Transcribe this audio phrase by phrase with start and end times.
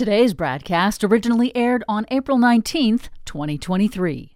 [0.00, 4.34] Today's broadcast originally aired on April 19th, 2023.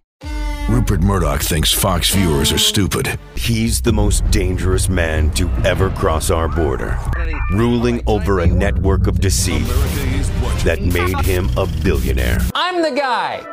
[0.69, 3.17] Rupert Murdoch thinks Fox viewers are stupid.
[3.35, 6.99] He's the most dangerous man to ever cross our border,
[7.51, 9.65] ruling over a network of deceit
[10.63, 12.37] that made him a billionaire.
[12.53, 13.43] I'm the guy.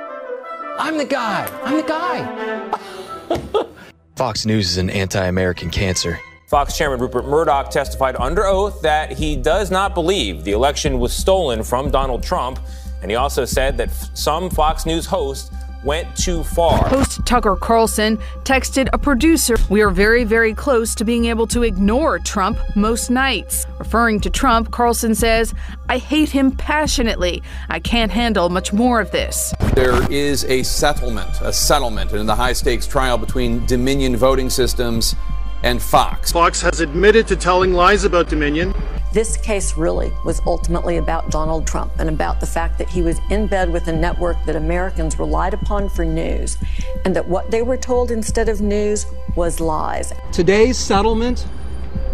[0.78, 1.48] I'm the guy.
[1.64, 3.66] I'm the guy.
[4.16, 6.20] Fox News is an anti American cancer.
[6.52, 11.10] Fox Chairman Rupert Murdoch testified under oath that he does not believe the election was
[11.10, 12.60] stolen from Donald Trump.
[13.00, 15.50] And he also said that f- some Fox News hosts
[15.82, 16.86] went too far.
[16.90, 21.62] Host Tucker Carlson texted a producer, We are very, very close to being able to
[21.62, 23.64] ignore Trump most nights.
[23.78, 25.54] Referring to Trump, Carlson says,
[25.88, 27.42] I hate him passionately.
[27.70, 29.54] I can't handle much more of this.
[29.72, 35.16] There is a settlement, a settlement in the high stakes trial between Dominion voting systems
[35.62, 36.32] and Fox.
[36.32, 38.74] Fox has admitted to telling lies about Dominion.
[39.12, 43.20] This case really was ultimately about Donald Trump and about the fact that he was
[43.30, 46.56] in bed with a network that Americans relied upon for news,
[47.04, 49.04] and that what they were told instead of news
[49.36, 50.14] was lies.
[50.32, 51.46] Today's settlement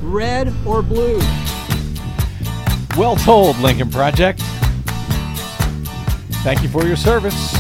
[0.04, 1.20] red or blue.
[2.98, 4.42] Well told, Lincoln Project.
[6.42, 7.54] Thank you for your service.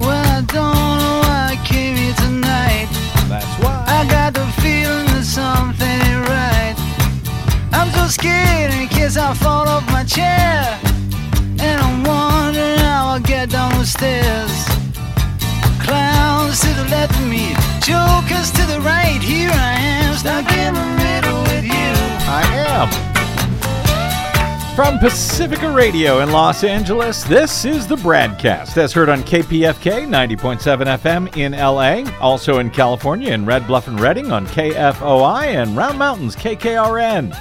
[0.00, 2.88] Well, I don't know why I came here tonight.
[3.28, 3.84] That's why.
[3.86, 6.74] I got the feeling that something ain't right.
[7.74, 10.80] I'm so scared in case I fall off my chair.
[11.60, 14.64] And I'm wondering how I'll get down the stairs.
[15.84, 17.52] Clowns to the left of me,
[17.84, 19.20] jokers to the right.
[19.20, 21.92] Here I am, stuck in the middle with you.
[22.24, 23.11] I am.
[24.74, 30.98] From Pacifica Radio in Los Angeles, this is the Bradcast as heard on KPFK 90.7
[30.98, 35.98] FM in LA, also in California in Red Bluff and Redding on KFOI and Round
[35.98, 37.36] Mountains KKRN.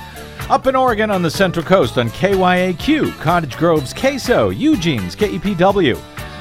[0.49, 5.97] Up in Oregon on the Central Coast on KYAQ, Cottage Grove's KSO, Eugene's KEPW,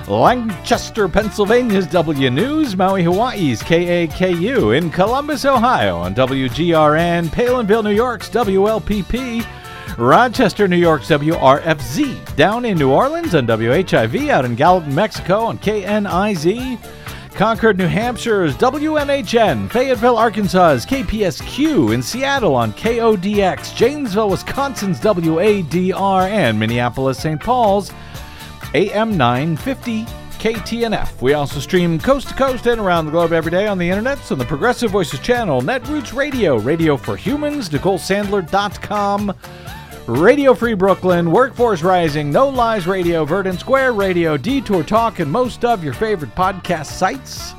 [0.08, 8.28] Lancaster, Pennsylvania's W News, Maui, Hawaii's KAKU, in Columbus, Ohio on WGRN, Palenville, New York's
[8.28, 9.46] WLPP,
[9.98, 15.58] Rochester, New York's WRFZ, down in New Orleans on WHIV, out in Gallatin, Mexico on
[15.58, 16.78] KNIZ,
[17.34, 26.58] Concord, New Hampshire's WMHN, Fayetteville, Arkansas's KPSQ, in Seattle on KODX, Janesville, Wisconsin's WADR, and
[26.58, 27.40] Minneapolis, St.
[27.40, 27.92] Paul's
[28.74, 30.04] AM 950
[30.40, 31.20] KTNF.
[31.20, 34.32] We also stream coast to coast and around the globe every day on the internet
[34.32, 39.34] on the Progressive Voices channel, Netroots Radio, Radio for Humans, NicoleSandler.com,
[40.10, 45.64] Radio Free Brooklyn, Workforce Rising, No Lies Radio, Verdant Square Radio, Detour Talk, and most
[45.64, 47.52] of your favorite podcast sites.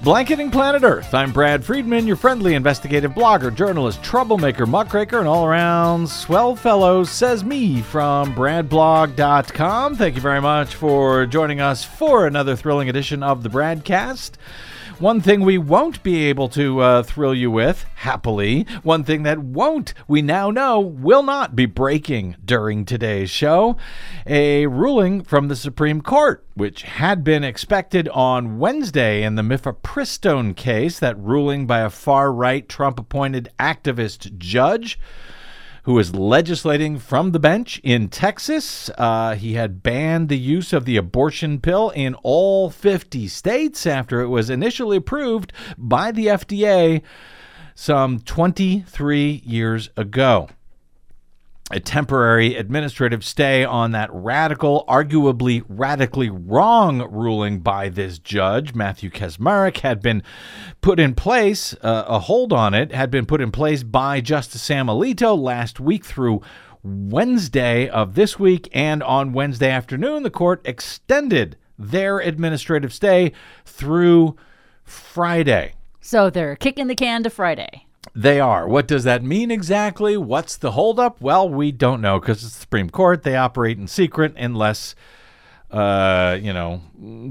[0.00, 1.12] Blanketing Planet Earth.
[1.12, 7.02] I'm Brad Friedman, your friendly investigative blogger, journalist, troublemaker, muckraker, and all around swell fellow,
[7.02, 9.96] says me from BradBlog.com.
[9.96, 14.32] Thank you very much for joining us for another thrilling edition of the Bradcast.
[14.98, 19.38] One thing we won't be able to uh, thrill you with, happily, one thing that
[19.38, 23.76] won't, we now know, will not be breaking during today's show
[24.26, 30.56] a ruling from the Supreme Court, which had been expected on Wednesday in the Mifepristone
[30.56, 34.98] case, that ruling by a far right Trump appointed activist judge
[35.86, 38.90] who was legislating from the bench in Texas.
[38.98, 44.20] Uh, he had banned the use of the abortion pill in all 50 states after
[44.20, 47.02] it was initially approved by the FDA
[47.76, 50.48] some 23 years ago.
[51.72, 59.10] A temporary administrative stay on that radical, arguably radically wrong ruling by this judge, Matthew
[59.10, 60.22] Kacsmaryk, had been
[60.80, 61.74] put in place.
[61.82, 65.80] Uh, a hold on it had been put in place by Justice Sam Alito last
[65.80, 66.40] week through
[66.84, 68.68] Wednesday of this week.
[68.72, 73.32] And on Wednesday afternoon, the court extended their administrative stay
[73.64, 74.36] through
[74.84, 75.74] Friday.
[76.00, 77.85] So they're kicking the can to Friday.
[78.16, 78.66] They are.
[78.66, 80.16] What does that mean exactly?
[80.16, 81.20] What's the holdup?
[81.20, 83.24] Well, we don't know because it's the Supreme Court.
[83.24, 84.94] They operate in secret unless,
[85.70, 86.80] uh, you know,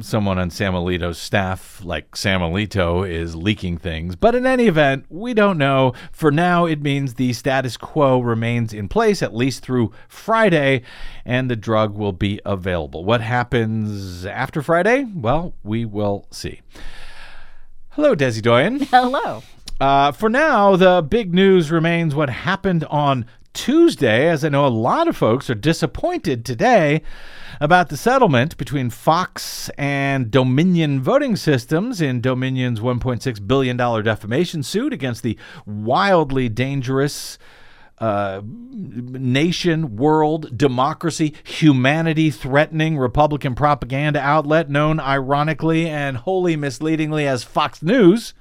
[0.01, 4.15] someone on Sam Alito's staff, like Sam Alito, is leaking things.
[4.15, 5.93] But in any event, we don't know.
[6.11, 10.83] For now, it means the status quo remains in place at least through Friday,
[11.25, 13.03] and the drug will be available.
[13.03, 15.07] What happens after Friday?
[15.15, 16.61] Well, we will see.
[17.93, 18.81] Hello, Desi Doyen.
[18.81, 19.41] Hello.
[19.80, 24.69] Uh, for now, the big news remains what happened on Tuesday, as I know a
[24.69, 27.01] lot of folks are disappointed today
[27.60, 34.94] about the settlement between Fox and Dominion Voting Systems in Dominion's $1.6 billion defamation suit
[34.94, 37.38] against the wildly dangerous
[37.98, 47.44] uh, nation, world, democracy, humanity threatening Republican propaganda outlet known ironically and wholly misleadingly as
[47.44, 48.33] Fox News.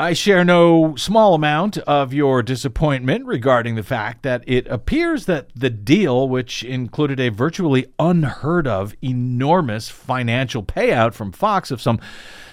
[0.00, 5.50] I share no small amount of your disappointment regarding the fact that it appears that
[5.54, 12.00] the deal, which included a virtually unheard of enormous financial payout from Fox of some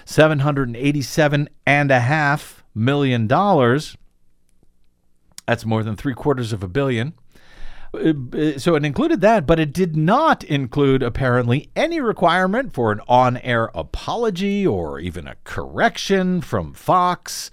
[0.04, 3.26] $787.5 million,
[5.46, 7.14] that's more than three quarters of a billion.
[7.94, 13.00] Uh, So it included that, but it did not include apparently any requirement for an
[13.08, 17.50] on air apology or even a correction from Fox.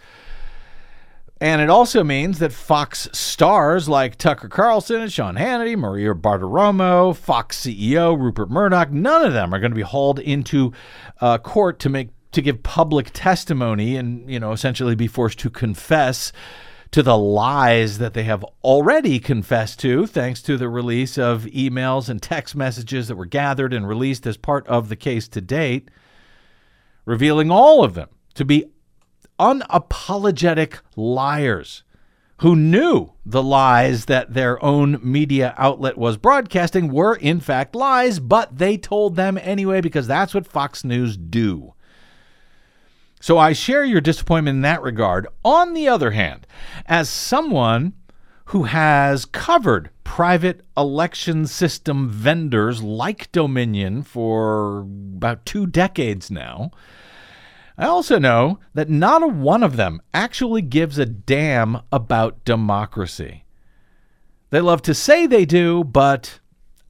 [1.42, 7.62] And it also means that Fox stars like Tucker Carlson, Sean Hannity, Maria Bartiromo, Fox
[7.62, 10.72] CEO Rupert Murdoch, none of them are going to be hauled into
[11.20, 15.50] uh, court to make to give public testimony and you know essentially be forced to
[15.50, 16.34] confess
[16.96, 22.08] to the lies that they have already confessed to, thanks to the release of emails
[22.08, 25.92] and text messages that were gathered and released as part of the case to date,
[27.04, 28.64] revealing all of them to be
[29.38, 31.84] unapologetic liars
[32.38, 38.22] who knew the lies that their own media outlet was broadcasting were in fact lies,
[38.22, 41.74] but they told them anyway because that's what Fox News do.
[43.26, 45.26] So I share your disappointment in that regard.
[45.44, 46.46] On the other hand,
[46.86, 47.94] as someone
[48.50, 56.70] who has covered private election system vendors like Dominion for about two decades now,
[57.80, 63.46] I also know that not a one of them actually gives a damn about democracy.
[64.52, 66.42] They love to say they do, but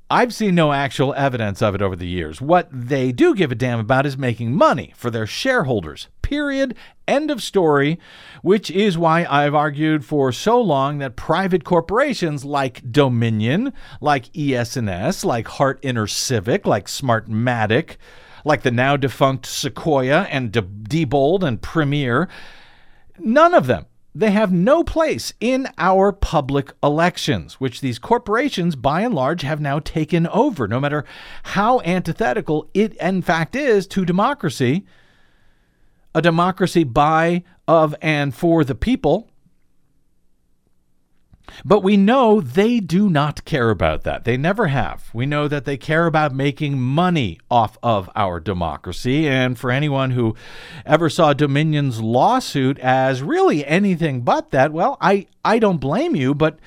[0.09, 2.39] I've seen no actual evidence of it over the years.
[2.39, 6.09] What they do give a damn about is making money for their shareholders.
[6.21, 6.75] Period.
[7.07, 7.99] End of story.
[8.43, 15.25] Which is why I've argued for so long that private corporations like Dominion, like ES&S,
[15.25, 17.97] like Hart Intercivic, like Smartmatic,
[18.43, 22.29] like the now defunct Sequoia and De- Diebold and Premier,
[23.17, 29.01] none of them they have no place in our public elections, which these corporations, by
[29.01, 31.03] and large, have now taken over, no matter
[31.43, 34.85] how antithetical it, in fact, is to democracy.
[36.15, 39.29] A democracy by, of, and for the people.
[41.63, 44.23] But we know they do not care about that.
[44.23, 45.09] They never have.
[45.13, 49.27] We know that they care about making money off of our democracy.
[49.27, 50.35] And for anyone who
[50.85, 56.35] ever saw Dominion's lawsuit as really anything but that, well, I, I don't blame you,
[56.35, 56.59] but,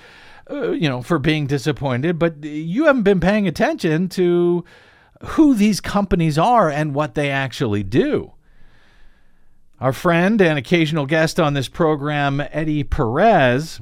[0.51, 2.19] uh, you know, for being disappointed.
[2.19, 4.65] But you haven't been paying attention to
[5.23, 8.33] who these companies are and what they actually do.
[9.81, 13.81] Our friend and occasional guest on this program, Eddie Perez,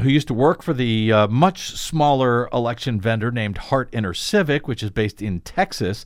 [0.00, 4.66] who used to work for the uh, much smaller election vendor named Heart Hart Intercivic,
[4.66, 6.04] which is based in Texas,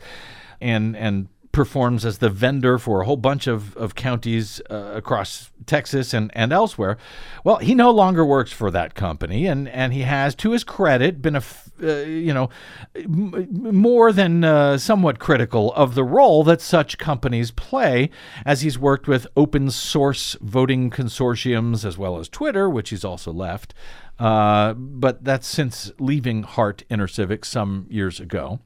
[0.60, 5.50] and and performs as the vendor for a whole bunch of, of counties uh, across
[5.66, 6.96] Texas and, and elsewhere.
[7.44, 11.20] Well, he no longer works for that company, and, and he has, to his credit,
[11.20, 11.42] been a
[11.82, 12.50] uh, you know
[12.94, 18.10] m- more than uh, somewhat critical of the role that such companies play,
[18.44, 23.32] as he's worked with open source voting consortiums as well as Twitter, which he's also
[23.32, 23.74] left.
[24.18, 28.60] Uh, but that's since leaving Hart Intercivic some years ago.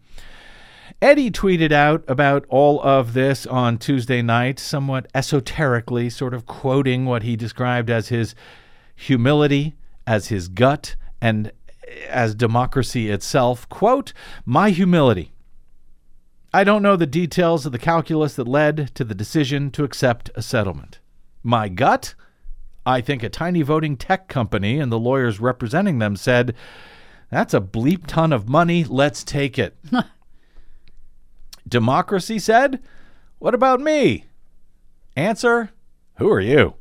[1.04, 7.04] Eddie tweeted out about all of this on Tuesday night, somewhat esoterically, sort of quoting
[7.04, 8.34] what he described as his
[8.96, 9.74] humility,
[10.06, 11.52] as his gut, and
[12.08, 13.68] as democracy itself.
[13.68, 14.14] Quote,
[14.46, 15.32] My humility.
[16.54, 20.30] I don't know the details of the calculus that led to the decision to accept
[20.34, 21.00] a settlement.
[21.42, 22.14] My gut?
[22.86, 26.54] I think a tiny voting tech company and the lawyers representing them said,
[27.28, 28.84] That's a bleep ton of money.
[28.84, 29.76] Let's take it.
[31.68, 32.80] Democracy said,
[33.38, 34.24] What about me?
[35.16, 35.70] Answer,
[36.16, 36.74] Who are you?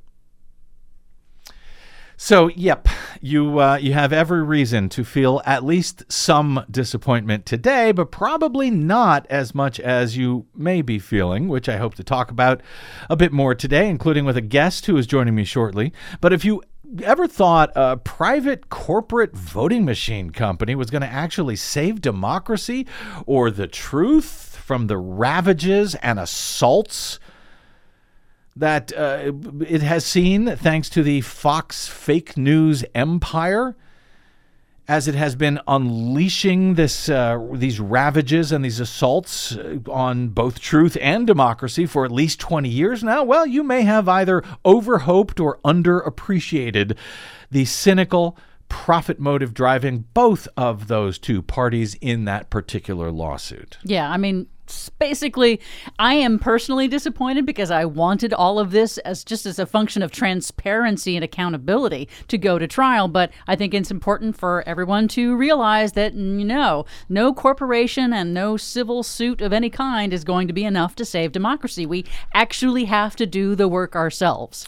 [2.16, 2.88] So, yep,
[3.22, 8.70] you uh, you have every reason to feel at least some disappointment today, but probably
[8.70, 12.62] not as much as you may be feeling, which I hope to talk about
[13.10, 15.92] a bit more today, including with a guest who is joining me shortly.
[16.22, 16.64] But if you
[17.04, 22.86] ever thought a private corporate voting machine company was going to actually save democracy
[23.26, 27.20] or the truth from the ravages and assaults
[28.56, 29.34] that uh,
[29.68, 33.76] it has seen thanks to the Fox fake news empire
[34.88, 40.62] as it has been unleashing this uh, these ravages and these assaults uh, on both
[40.62, 43.22] truth and democracy for at least 20 years now.
[43.22, 46.96] Well you may have either overhoped or underappreciated
[47.52, 48.38] the cynical
[48.74, 53.78] profit motive driving both of those two parties in that particular lawsuit.
[53.84, 54.48] Yeah, I mean,
[55.00, 55.60] basically,
[56.00, 60.02] I am personally disappointed because I wanted all of this as just as a function
[60.02, 63.08] of transparency and accountability to go to trial.
[63.08, 68.58] But I think it's important for everyone to realize that no, no corporation and no
[68.58, 71.86] civil suit of any kind is going to be enough to save democracy.
[71.86, 74.68] We actually have to do the work ourselves.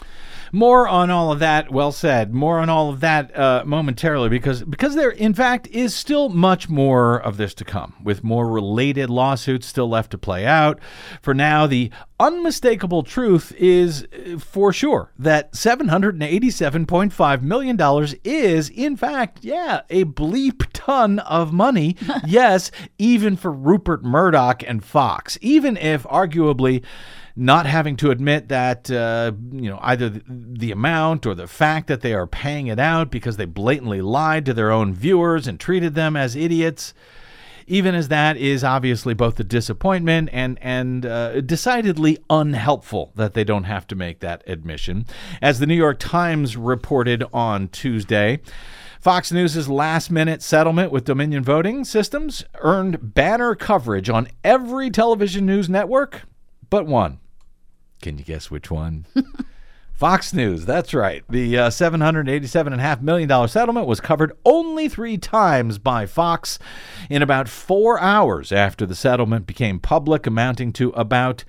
[0.52, 1.70] More on all of that.
[1.70, 2.32] Well said.
[2.32, 6.68] More on all of that uh, momentarily, because because there, in fact, is still much
[6.68, 10.78] more of this to come, with more related lawsuits still left to play out.
[11.22, 17.12] For now, the unmistakable truth is, uh, for sure, that seven hundred and eighty-seven point
[17.12, 21.96] five million dollars is, in fact, yeah, a bleep ton of money.
[22.26, 26.84] yes, even for Rupert Murdoch and Fox, even if arguably
[27.36, 32.00] not having to admit that uh, you know either the, amount or the fact that
[32.00, 35.94] they are paying it out because they blatantly lied to their own viewers and treated
[35.94, 36.94] them as idiots.
[37.68, 43.44] Even as that is obviously both a disappointment and and uh, decidedly unhelpful that they
[43.44, 45.04] don't have to make that admission,
[45.42, 48.40] as the New York Times reported on Tuesday.
[49.00, 55.46] Fox News' last minute settlement with Dominion Voting Systems earned banner coverage on every television
[55.46, 56.22] news network
[56.70, 57.18] but one.
[58.00, 59.06] Can you guess which one?
[59.96, 61.24] Fox News, that's right.
[61.26, 66.58] The uh, $787.5 million settlement was covered only three times by Fox
[67.08, 71.44] in about four hours after the settlement became public, amounting to about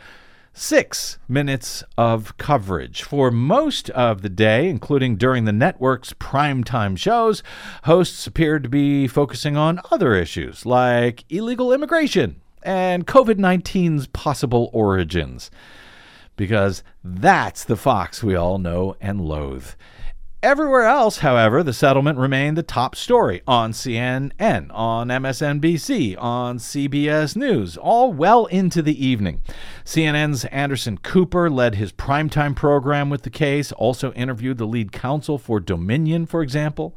[0.54, 3.04] six minutes of coverage.
[3.04, 7.44] For most of the day, including during the network's primetime shows,
[7.84, 14.70] hosts appeared to be focusing on other issues like illegal immigration and COVID 19's possible
[14.74, 15.52] origins
[16.38, 19.72] because that's the Fox we all know and loathe.
[20.44, 24.32] Everywhere else, however, the settlement remained the top story on CNN,
[24.72, 29.42] on MSNBC, on CBS News, all well into the evening.
[29.84, 35.40] CNN's Anderson Cooper led his primetime program with the case, also interviewed the lead counsel
[35.40, 36.96] for Dominion, for example.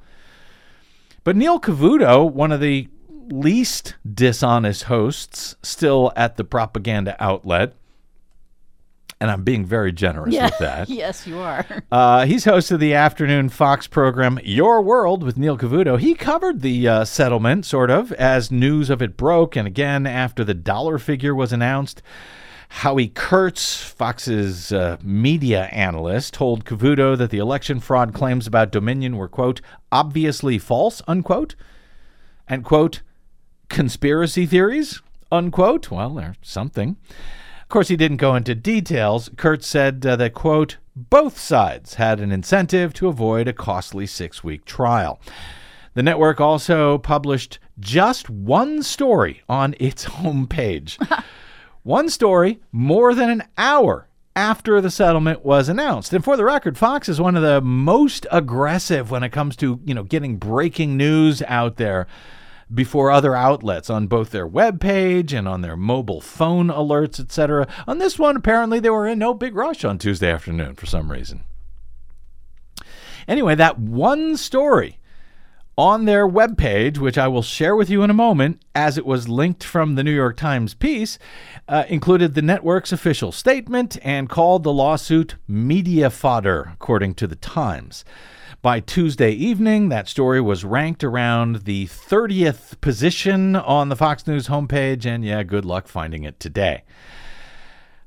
[1.24, 2.88] But Neil Cavuto, one of the
[3.30, 7.74] least dishonest hosts still at the propaganda outlet,
[9.20, 10.88] and I'm being very generous with that.
[10.88, 11.66] yes, you are.
[11.90, 15.98] Uh, he's host of the afternoon Fox program Your World with Neil Cavuto.
[15.98, 20.44] He covered the uh, settlement, sort of, as news of it broke, and again after
[20.44, 22.00] the dollar figure was announced.
[22.68, 29.16] Howie Kurtz, Fox's uh, media analyst, told Cavuto that the election fraud claims about Dominion
[29.16, 29.60] were, quote,
[29.90, 31.56] obviously false, unquote,
[32.46, 33.02] and, quote,
[33.68, 35.90] conspiracy theories, unquote.
[35.90, 36.96] Well, there's something.
[37.70, 39.30] Of course, he didn't go into details.
[39.36, 44.42] Kurtz said uh, that, quote, both sides had an incentive to avoid a costly six
[44.42, 45.20] week trial.
[45.94, 50.98] The network also published just one story on its homepage.
[51.84, 56.12] one story more than an hour after the settlement was announced.
[56.12, 59.78] And for the record, Fox is one of the most aggressive when it comes to,
[59.84, 62.08] you know, getting breaking news out there
[62.72, 67.66] before other outlets on both their web page and on their mobile phone alerts, etc.
[67.86, 71.10] On this one, apparently they were in no big rush on Tuesday afternoon for some
[71.10, 71.42] reason.
[73.26, 74.98] Anyway, that one story
[75.80, 79.28] on their webpage, which I will share with you in a moment, as it was
[79.28, 81.18] linked from the New York Times piece,
[81.68, 87.36] uh, included the network's official statement and called the lawsuit media fodder, according to the
[87.36, 88.04] Times.
[88.62, 94.48] By Tuesday evening, that story was ranked around the 30th position on the Fox News
[94.48, 96.82] homepage, and yeah, good luck finding it today.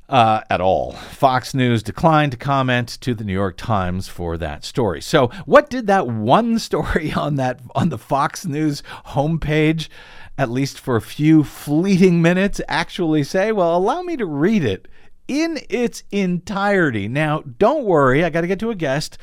[0.08, 0.92] Uh, at all.
[0.92, 5.02] Fox News declined to comment to the New York Times for that story.
[5.02, 9.88] So, what did that one story on that on the Fox News homepage,
[10.38, 13.52] at least for a few fleeting minutes, actually say?
[13.52, 14.88] Well, allow me to read it
[15.28, 17.08] in its entirety.
[17.08, 19.18] Now, don't worry, I got to get to a guest.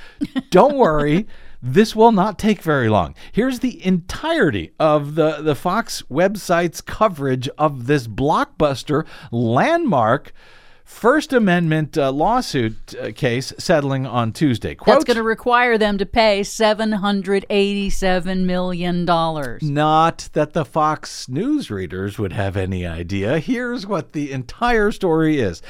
[0.50, 1.26] Don't worry.
[1.62, 3.14] This will not take very long.
[3.32, 10.32] Here's the entirety of the, the Fox website's coverage of this blockbuster landmark
[10.90, 14.74] First Amendment uh, lawsuit uh, case settling on Tuesday.
[14.74, 19.06] Quote, That's going to require them to pay $787 million.
[19.06, 23.38] Not that the Fox News readers would have any idea.
[23.38, 25.62] Here's what the entire story is.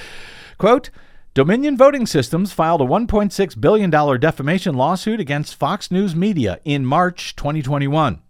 [0.58, 0.90] Quote,
[1.32, 7.36] Dominion Voting Systems filed a $1.6 billion defamation lawsuit against Fox News Media in March
[7.36, 8.20] 2021.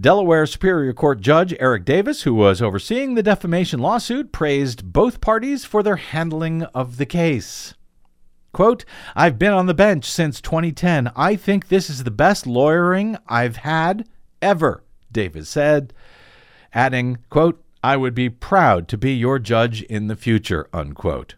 [0.00, 5.66] Delaware Superior Court Judge Eric Davis, who was overseeing the defamation lawsuit, praised both parties
[5.66, 7.74] for their handling of the case.
[8.52, 11.12] Quote, I've been on the bench since 2010.
[11.14, 14.08] I think this is the best lawyering I've had
[14.40, 15.92] ever, Davis said,
[16.72, 21.34] adding, quote, I would be proud to be your judge in the future, unquote.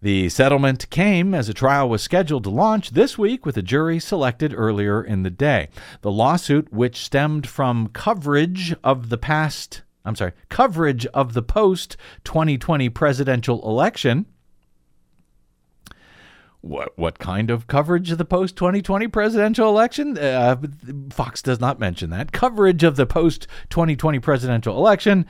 [0.00, 3.98] The settlement came as a trial was scheduled to launch this week with a jury
[3.98, 5.68] selected earlier in the day.
[6.02, 11.96] The lawsuit, which stemmed from coverage of the past, I'm sorry, coverage of the post
[12.22, 14.26] 2020 presidential election,
[16.60, 20.18] what what kind of coverage of the post 2020 presidential election?
[20.18, 20.56] Uh,
[21.10, 22.32] Fox does not mention that.
[22.32, 25.26] Coverage of the post 2020 presidential election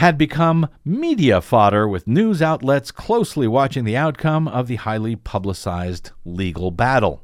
[0.00, 6.10] had become media fodder with news outlets closely watching the outcome of the highly publicized
[6.24, 7.22] legal battle.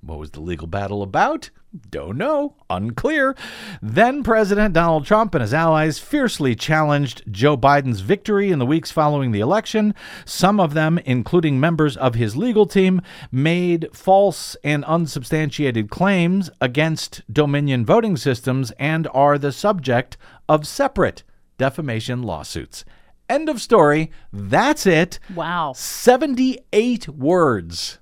[0.00, 1.50] What was the legal battle about?
[1.90, 2.54] Don't know.
[2.70, 3.34] Unclear.
[3.82, 8.92] Then President Donald Trump and his allies fiercely challenged Joe Biden's victory in the weeks
[8.92, 9.96] following the election.
[10.24, 17.22] Some of them, including members of his legal team, made false and unsubstantiated claims against
[17.32, 20.16] Dominion voting systems and are the subject
[20.48, 21.24] of separate
[21.58, 22.84] defamation lawsuits.
[23.28, 24.10] End of story.
[24.32, 25.18] That's it.
[25.34, 25.74] Wow.
[25.76, 27.98] 78 words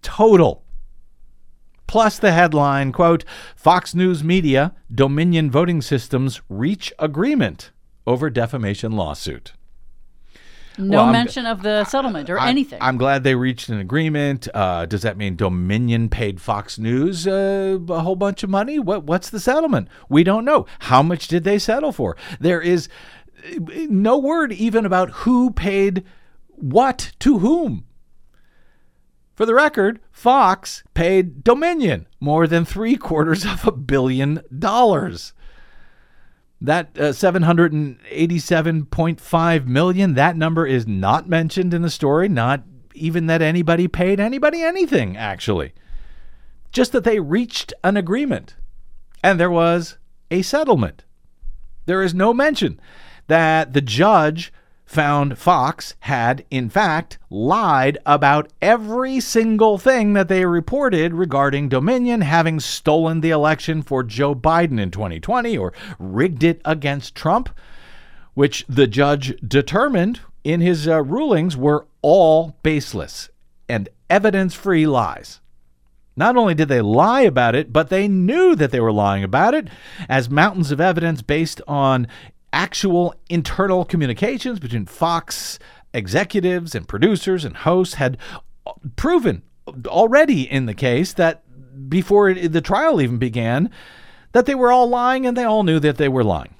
[0.00, 0.64] total
[1.88, 3.24] plus the headline quote
[3.56, 7.72] fox news media dominion voting systems reach agreement
[8.06, 9.52] over defamation lawsuit
[10.78, 12.78] no well, mention of the settlement or I'm, anything.
[12.80, 14.48] I'm glad they reached an agreement.
[14.54, 18.78] Uh, does that mean Dominion paid Fox News uh, a whole bunch of money?
[18.78, 19.88] What What's the settlement?
[20.08, 20.66] We don't know.
[20.80, 22.16] How much did they settle for?
[22.40, 22.88] There is
[23.60, 26.04] no word even about who paid
[26.48, 27.84] what to whom.
[29.34, 35.32] For the record, Fox paid Dominion more than three quarters of a billion dollars.
[36.60, 43.40] That uh, 787.5 million, that number is not mentioned in the story, not even that
[43.40, 45.72] anybody paid anybody anything, actually.
[46.72, 48.56] Just that they reached an agreement
[49.22, 49.98] and there was
[50.30, 51.04] a settlement.
[51.86, 52.80] There is no mention
[53.28, 54.52] that the judge
[54.88, 62.22] found Fox had, in fact, lied about every single thing that they reported regarding Dominion
[62.22, 67.50] having stolen the election for Joe Biden in 2020 or rigged it against Trump,
[68.32, 73.28] which the judge determined in his uh, rulings were all baseless
[73.68, 75.40] and evidence free lies.
[76.16, 79.54] Not only did they lie about it, but they knew that they were lying about
[79.54, 79.68] it,
[80.08, 82.08] as mountains of evidence based on
[82.52, 85.58] actual internal communications between Fox
[85.94, 88.18] executives and producers and hosts had
[88.96, 89.42] proven
[89.86, 91.42] already in the case that
[91.88, 93.70] before the trial even began
[94.32, 96.54] that they were all lying and they all knew that they were lying.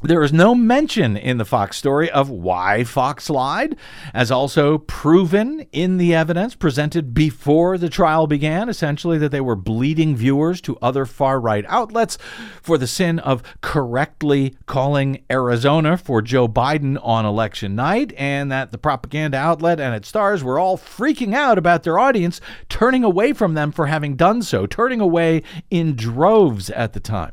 [0.00, 3.74] There is no mention in the Fox story of why Fox lied,
[4.14, 9.56] as also proven in the evidence presented before the trial began, essentially that they were
[9.56, 12.16] bleeding viewers to other far right outlets
[12.62, 18.70] for the sin of correctly calling Arizona for Joe Biden on election night, and that
[18.70, 23.32] the propaganda outlet and its stars were all freaking out about their audience turning away
[23.32, 27.32] from them for having done so, turning away in droves at the time.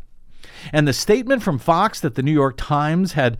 [0.74, 3.38] And the statement from Fox that the New York Times had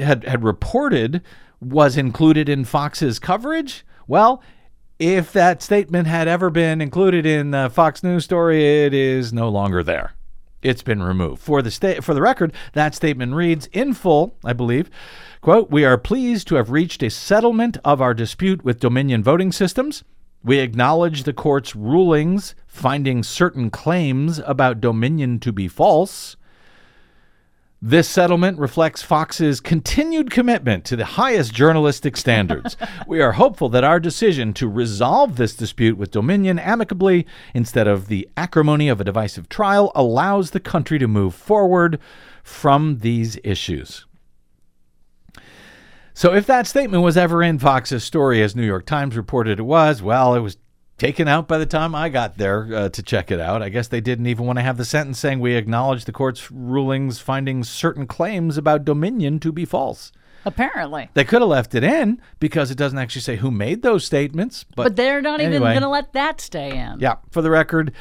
[0.00, 1.22] had had reported
[1.60, 3.84] was included in Fox's coverage.
[4.06, 4.42] Well,
[4.98, 9.48] if that statement had ever been included in the Fox News story, it is no
[9.48, 10.12] longer there.
[10.62, 11.42] It's been removed.
[11.42, 14.88] For the sta- for the record, that statement reads in full, I believe,
[15.42, 19.52] quote, "We are pleased to have reached a settlement of our dispute with Dominion Voting
[19.52, 20.04] Systems."
[20.44, 26.36] We acknowledge the court's rulings finding certain claims about Dominion to be false.
[27.80, 32.76] This settlement reflects Fox's continued commitment to the highest journalistic standards.
[33.06, 38.08] we are hopeful that our decision to resolve this dispute with Dominion amicably instead of
[38.08, 41.98] the acrimony of a divisive trial allows the country to move forward
[42.42, 44.04] from these issues.
[46.16, 49.64] So if that statement was ever in Fox's story, as New York Times reported it
[49.64, 50.56] was, well, it was
[50.96, 53.62] taken out by the time I got there uh, to check it out.
[53.62, 56.52] I guess they didn't even want to have the sentence saying we acknowledge the court's
[56.52, 60.12] rulings finding certain claims about Dominion to be false.
[60.44, 61.08] Apparently.
[61.14, 64.64] They could have left it in because it doesn't actually say who made those statements.
[64.76, 67.00] But, But, they're not even going to let that stay in.
[67.00, 67.92] Yeah, for the record,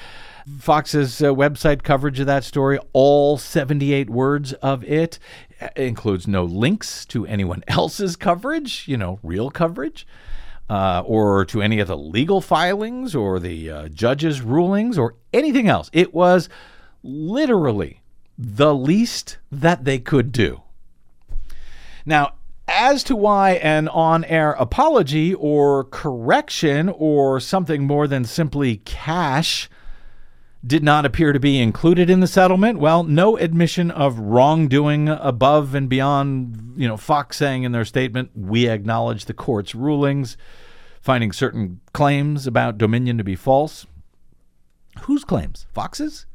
[0.59, 5.19] Fox's uh, website coverage of that story, all 78 words of it,
[5.75, 10.05] includes no links to anyone else's coverage, you know, real coverage,
[10.69, 15.67] uh, or to any of the legal filings or the uh, judge's rulings or anything
[15.67, 15.89] else.
[15.93, 16.49] It was
[17.03, 18.01] literally
[18.37, 20.61] the least that they could do.
[22.05, 22.33] Now,
[22.67, 29.69] as to why an on air apology or correction or something more than simply cash
[30.65, 35.75] did not appear to be included in the settlement, well, no admission of wrongdoing above
[35.75, 40.37] and beyond, you know, Fox saying in their statement, we acknowledge the court's rulings,
[41.01, 43.85] finding certain claims about Dominion to be false.
[45.01, 45.65] Whose claims?
[45.73, 46.25] Fox's?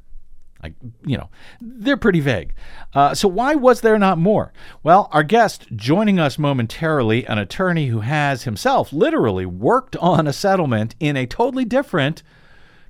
[0.63, 0.75] Like,
[1.07, 2.53] you know, they're pretty vague.
[2.93, 4.53] Uh, so, why was there not more?
[4.83, 10.33] Well, our guest joining us momentarily, an attorney who has himself literally worked on a
[10.33, 12.25] settlement in a totally different,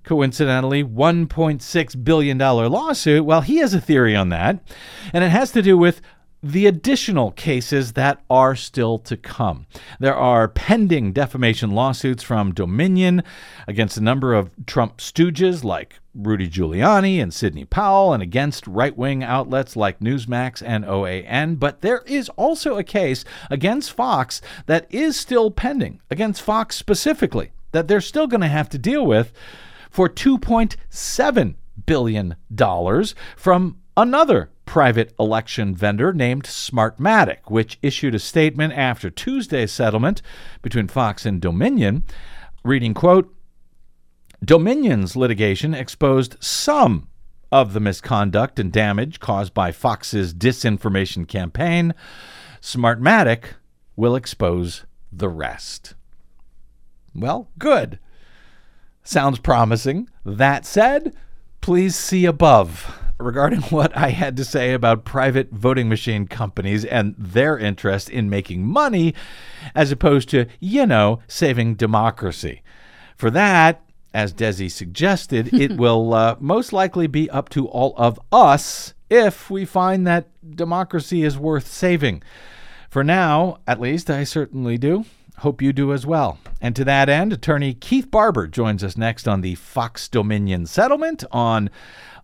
[0.08, 3.26] coincidentally, $1.6 billion lawsuit.
[3.26, 4.58] Well, he has a theory on that,
[5.12, 6.00] and it has to do with
[6.42, 9.66] the additional cases that are still to come.
[10.00, 13.22] There are pending defamation lawsuits from Dominion
[13.66, 18.96] against a number of Trump stooges like Rudy Giuliani and Sidney Powell, and against right
[18.96, 21.58] wing outlets like Newsmax and OAN.
[21.58, 27.50] But there is also a case against Fox that is still pending, against Fox specifically,
[27.72, 29.34] that they're still going to have to deal with
[29.90, 31.54] for $2.7
[31.86, 32.36] billion
[33.36, 40.22] from another private election vendor named Smartmatic, which issued a statement after Tuesday's settlement
[40.62, 42.04] between Fox and Dominion,
[42.64, 43.34] reading, quote,
[44.44, 47.08] Dominion's litigation exposed some
[47.50, 51.94] of the misconduct and damage caused by Fox's disinformation campaign.
[52.60, 53.54] Smartmatic
[53.96, 55.94] will expose the rest.
[57.14, 57.98] Well, good.
[59.08, 60.10] Sounds promising.
[60.26, 61.16] That said,
[61.62, 67.14] please see above regarding what I had to say about private voting machine companies and
[67.16, 69.14] their interest in making money
[69.74, 72.60] as opposed to, you know, saving democracy.
[73.16, 78.20] For that, as Desi suggested, it will uh, most likely be up to all of
[78.30, 82.22] us if we find that democracy is worth saving.
[82.90, 85.06] For now, at least, I certainly do.
[85.38, 86.38] Hope you do as well.
[86.60, 91.22] And to that end, attorney Keith Barber joins us next on the Fox Dominion settlement
[91.30, 91.70] on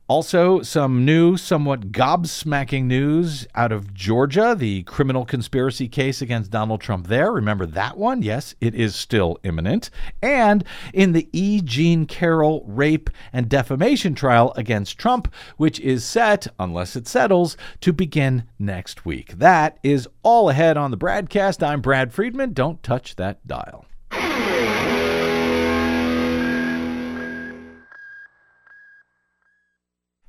[0.06, 6.82] also, some new, somewhat gobsmacking news out of Georgia, the criminal conspiracy case against Donald
[6.82, 7.32] Trump there.
[7.32, 8.20] Remember that one?
[8.20, 9.88] Yes, it is still imminent.
[10.20, 10.62] And
[10.92, 11.62] in the E.
[11.62, 17.92] Jean Carroll rape and defamation trial against Trump, which is set, unless it settles, to
[17.94, 19.38] begin next week.
[19.38, 21.66] That is all ahead on the Bradcast.
[21.66, 22.52] I'm Brad Friedman.
[22.52, 23.86] Don't touch that dial.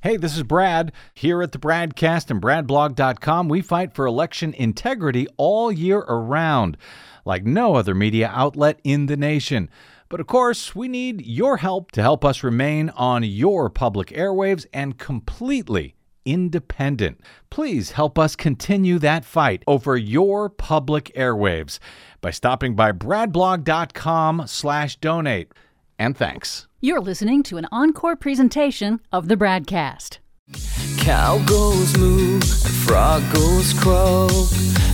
[0.05, 0.91] Hey, this is Brad.
[1.15, 6.77] Here at the Bradcast and BradBlog.com, we fight for election integrity all year around,
[7.25, 9.67] like no other media outlet in the nation.
[10.07, 14.67] But of course, we need your help to help us remain on your public airwaves
[14.71, 17.19] and completely independent.
[17.49, 21.79] Please help us continue that fight over your public airwaves
[22.21, 25.51] by stopping by bradblog.com slash donate.
[25.97, 26.67] And thanks.
[26.85, 30.19] You're listening to an encore presentation of the Bradcast.
[30.99, 32.39] Cow goes moo,
[32.85, 34.29] frog goes croak,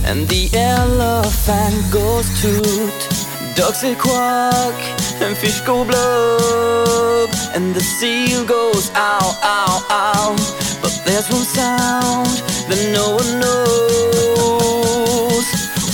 [0.06, 3.08] and the elephant goes toot.
[3.56, 4.74] Ducks say quack,
[5.20, 10.34] and fish go blub, and the seal goes ow, ow, ow.
[10.80, 15.44] But there's one sound that no one knows.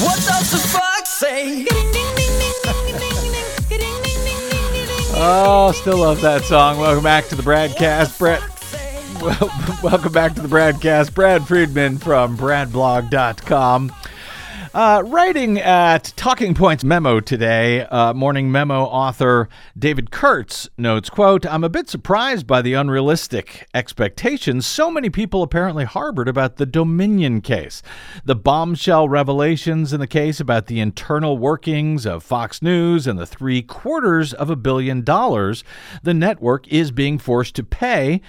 [0.01, 1.67] What does the fox say?
[5.21, 6.79] Oh, still love that song.
[6.79, 8.41] Welcome back to the Bradcast, Brett.
[9.21, 13.93] Well, welcome back to the Bradcast, Brad Friedman from BradBlog.com.
[14.75, 21.47] Uh, writing at Talking Points Memo today, uh, Morning Memo author David Kurtz notes, quote,
[21.47, 26.67] I'm a bit surprised by the unrealistic expectations so many people apparently harbored about the
[26.67, 27.83] Dominion case.
[28.25, 33.27] The bombshell revelations in the case about the internal workings of Fox News and the
[33.27, 35.65] three quarters of a billion dollars
[36.03, 38.21] the network is being forced to pay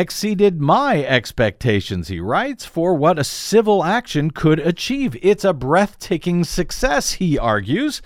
[0.00, 5.16] exceeded my expectations, he writes, for what a civil action could achieve.
[5.22, 8.00] It's a breathtaking success, he argues.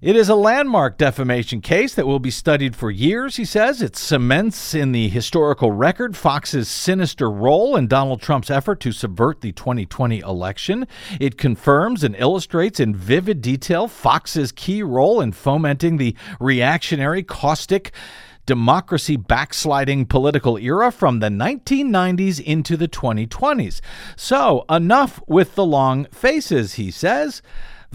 [0.00, 3.80] It is a landmark defamation case that will be studied for years, he says.
[3.80, 9.40] It cements in the historical record Fox's sinister role in Donald Trump's effort to subvert
[9.40, 10.86] the 2020 election.
[11.18, 17.92] It confirms and illustrates in vivid detail Fox's key role in fomenting the reactionary, caustic,
[18.46, 23.80] democracy backsliding political era from the 1990s into the 2020s.
[24.16, 27.42] So, enough with the long faces, he says.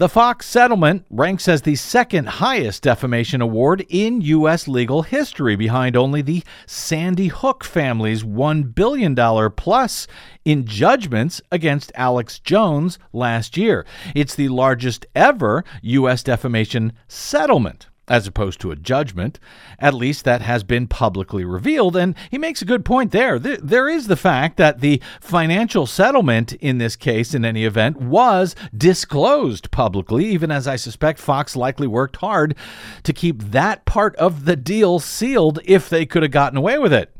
[0.00, 4.66] The Fox settlement ranks as the second highest defamation award in U.S.
[4.66, 9.14] legal history, behind only the Sandy Hook family's $1 billion
[9.56, 10.06] plus
[10.42, 13.84] in judgments against Alex Jones last year.
[14.14, 16.22] It's the largest ever U.S.
[16.22, 19.38] defamation settlement as opposed to a judgment.
[19.78, 21.96] At least that has been publicly revealed.
[21.96, 23.38] And he makes a good point there.
[23.38, 28.56] There is the fact that the financial settlement in this case, in any event, was
[28.76, 32.56] disclosed publicly, even as I suspect Fox likely worked hard
[33.04, 36.92] to keep that part of the deal sealed if they could have gotten away with
[36.92, 37.14] it.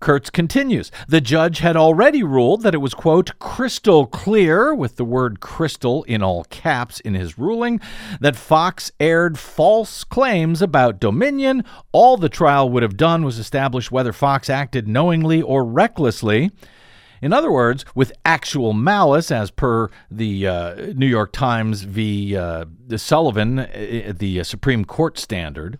[0.00, 0.90] Kurtz continues.
[1.08, 6.02] The judge had already ruled that it was, quote, crystal clear, with the word crystal
[6.04, 7.80] in all caps in his ruling,
[8.20, 11.64] that Fox aired false claims about Dominion.
[11.92, 16.50] All the trial would have done was establish whether Fox acted knowingly or recklessly.
[17.22, 22.34] In other words, with actual malice, as per the uh, New York Times v.
[22.34, 22.64] Uh,
[22.96, 25.78] Sullivan, uh, the Supreme Court standard.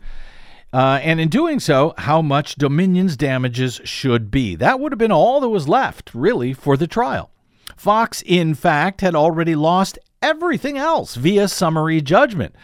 [0.72, 4.54] Uh, and in doing so, how much Dominion's damages should be.
[4.54, 7.30] That would have been all that was left, really, for the trial.
[7.76, 12.54] Fox, in fact, had already lost everything else via summary judgment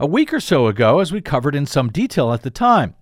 [0.00, 2.94] a week or so ago, as we covered in some detail at the time.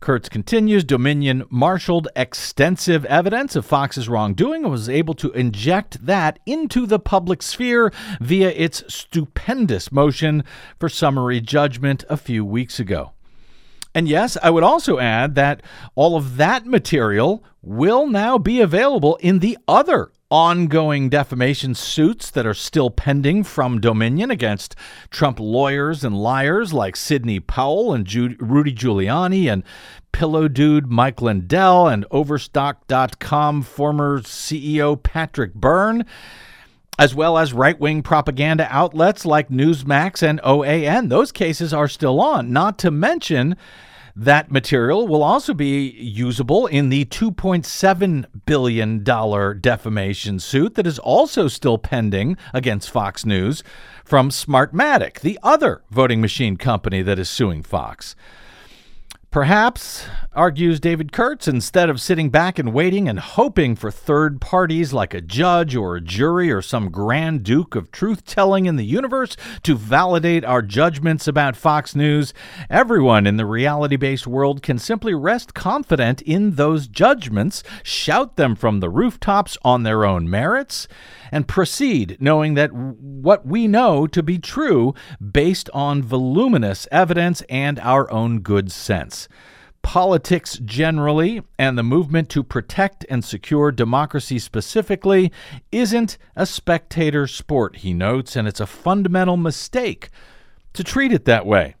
[0.00, 6.38] Kurtz continues Dominion marshaled extensive evidence of Fox's wrongdoing and was able to inject that
[6.46, 10.42] into the public sphere via its stupendous motion
[10.78, 13.12] for summary judgment a few weeks ago.
[13.94, 15.62] And yes, I would also add that
[15.94, 22.46] all of that material will now be available in the other ongoing defamation suits that
[22.46, 24.76] are still pending from Dominion against
[25.10, 29.64] Trump lawyers and liars like Sidney Powell and Rudy Giuliani and
[30.12, 36.06] Pillow Dude Mike Lindell and Overstock.com former CEO Patrick Byrne
[37.00, 41.08] as well as right wing propaganda outlets like Newsmax and OAN.
[41.08, 43.56] Those cases are still on, not to mention.
[44.14, 51.48] That material will also be usable in the $2.7 billion defamation suit that is also
[51.48, 53.62] still pending against Fox News
[54.04, 58.14] from Smartmatic, the other voting machine company that is suing Fox.
[59.30, 60.06] Perhaps,
[60.40, 65.12] argues David Kurtz, instead of sitting back and waiting and hoping for third parties like
[65.12, 69.36] a judge or a jury or some grand duke of truth telling in the universe
[69.62, 72.32] to validate our judgments about Fox News,
[72.70, 78.56] everyone in the reality based world can simply rest confident in those judgments, shout them
[78.56, 80.88] from the rooftops on their own merits,
[81.30, 87.78] and proceed knowing that what we know to be true based on voluminous evidence and
[87.80, 89.28] our own good sense.
[89.82, 95.32] Politics generally, and the movement to protect and secure democracy specifically,
[95.72, 100.10] isn't a spectator sport, he notes, and it's a fundamental mistake
[100.74, 101.74] to treat it that way.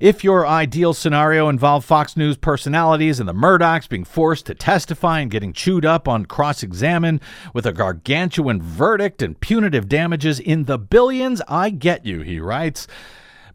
[0.00, 5.20] If your ideal scenario involved Fox News personalities and the Murdochs being forced to testify
[5.20, 7.20] and getting chewed up on cross examine
[7.52, 12.86] with a gargantuan verdict and punitive damages in the billions, I get you, he writes.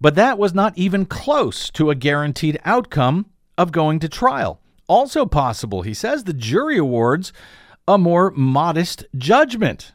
[0.01, 3.25] But that was not even close to a guaranteed outcome
[3.59, 4.59] of going to trial.
[4.87, 7.31] Also possible, he says, the jury awards
[7.87, 9.93] a more modest judgment.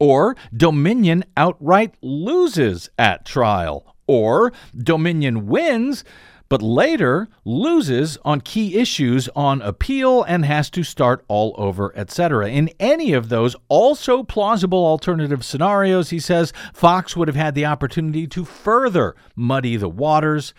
[0.00, 6.04] Or Dominion outright loses at trial or Dominion wins,
[6.48, 12.48] but later loses on key issues on appeal and has to start all over, etc.
[12.48, 17.66] In any of those also plausible alternative scenarios, he says, Fox would have had the
[17.66, 20.52] opportunity to further muddy the waters.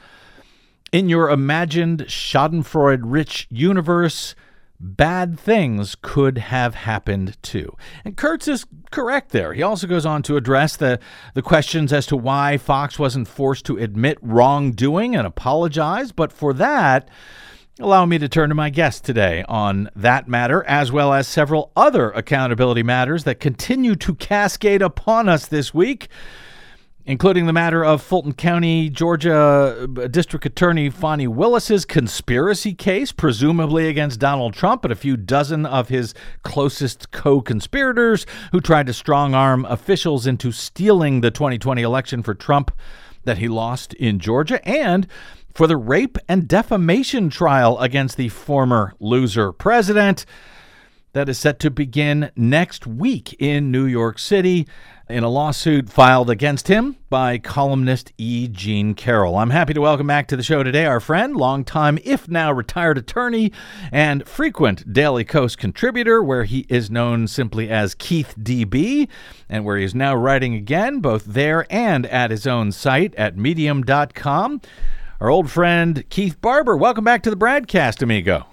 [0.93, 4.35] In your imagined Schadenfreude rich universe,
[4.79, 7.75] bad things could have happened too.
[8.05, 9.53] And Kurtz is correct there.
[9.53, 10.99] He also goes on to address the,
[11.33, 16.11] the questions as to why Fox wasn't forced to admit wrongdoing and apologize.
[16.11, 17.09] But for that,
[17.79, 21.71] allow me to turn to my guest today on that matter, as well as several
[21.75, 26.07] other accountability matters that continue to cascade upon us this week
[27.05, 33.87] including the matter of Fulton County, Georgia uh, District Attorney Fani Willis's conspiracy case, presumably
[33.87, 36.13] against Donald Trump and a few dozen of his
[36.43, 42.71] closest co-conspirators who tried to strong arm officials into stealing the 2020 election for Trump
[43.25, 45.07] that he lost in Georgia and
[45.53, 50.25] for the rape and defamation trial against the former loser president
[51.13, 54.67] that is set to begin next week in New York City
[55.07, 58.47] in a lawsuit filed against him by columnist E.
[58.47, 59.37] Jean Carroll.
[59.37, 62.97] I'm happy to welcome back to the show today our friend, longtime, if now retired
[62.97, 63.51] attorney,
[63.91, 69.07] and frequent Daily Kos contributor, where he is known simply as Keith DB,
[69.47, 73.37] and where he is now writing again, both there and at his own site at
[73.37, 74.61] medium.com.
[75.19, 76.75] Our old friend Keith Barber.
[76.75, 78.47] Welcome back to the Bradcast, amigo.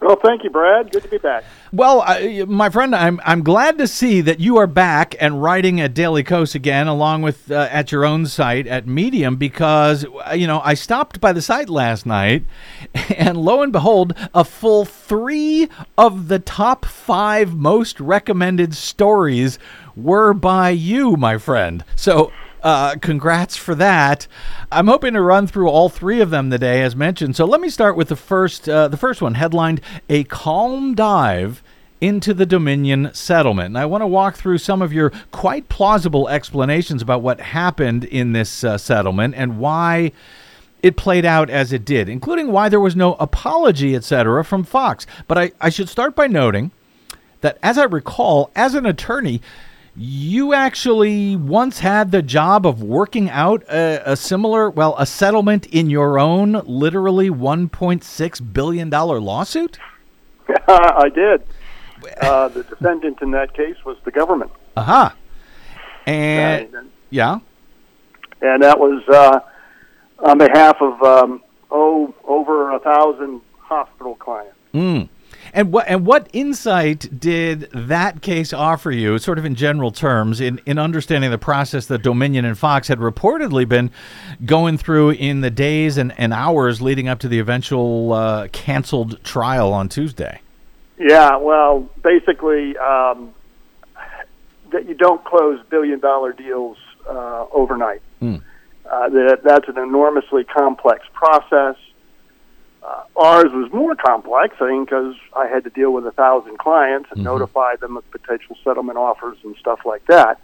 [0.00, 0.92] Well, thank you, Brad.
[0.92, 1.42] Good to be back.
[1.72, 5.80] Well, I, my friend, I'm I'm glad to see that you are back and writing
[5.80, 10.34] at Daily Kos again, along with uh, at your own site at Medium, because uh,
[10.34, 12.44] you know I stopped by the site last night,
[13.16, 19.58] and lo and behold, a full three of the top five most recommended stories
[19.96, 21.84] were by you, my friend.
[21.94, 22.32] So
[22.66, 24.26] uh, congrats for that.
[24.72, 27.36] I'm hoping to run through all three of them today, as mentioned.
[27.36, 28.68] So let me start with the first.
[28.68, 31.62] Uh, the first one, headlined "A Calm Dive."
[31.98, 33.68] Into the Dominion settlement.
[33.68, 38.04] And I want to walk through some of your quite plausible explanations about what happened
[38.04, 40.12] in this uh, settlement and why
[40.82, 45.06] it played out as it did, including why there was no apology, etc., from Fox.
[45.26, 46.70] But I, I should start by noting
[47.40, 49.40] that, as I recall, as an attorney,
[49.96, 55.66] you actually once had the job of working out a, a, similar, well, a settlement
[55.66, 59.78] in your own literally $1.6 billion lawsuit?
[60.68, 61.42] I did.
[62.20, 64.50] Uh, the defendant in that case was the government.
[64.76, 65.06] Aha.
[65.06, 65.16] Uh-huh.
[66.06, 67.38] And, and, yeah.
[68.42, 69.40] And that was uh,
[70.18, 74.56] on behalf of, um, oh, over a thousand hospital clients.
[74.74, 75.08] Mm.
[75.52, 80.40] And what and what insight did that case offer you, sort of in general terms,
[80.40, 83.90] in, in understanding the process that Dominion and Fox had reportedly been
[84.44, 89.22] going through in the days and, and hours leading up to the eventual uh, canceled
[89.24, 90.40] trial on Tuesday?
[90.98, 93.34] Yeah, well, basically, um,
[94.72, 96.78] that you don't close billion dollar deals
[97.08, 98.02] uh, overnight.
[98.20, 98.42] Mm.
[98.90, 101.76] Uh, that that's an enormously complex process.
[102.86, 106.58] Uh, ours was more complex, I think, because I had to deal with a thousand
[106.58, 107.24] clients and mm-hmm.
[107.24, 110.40] notify them of potential settlement offers and stuff like that.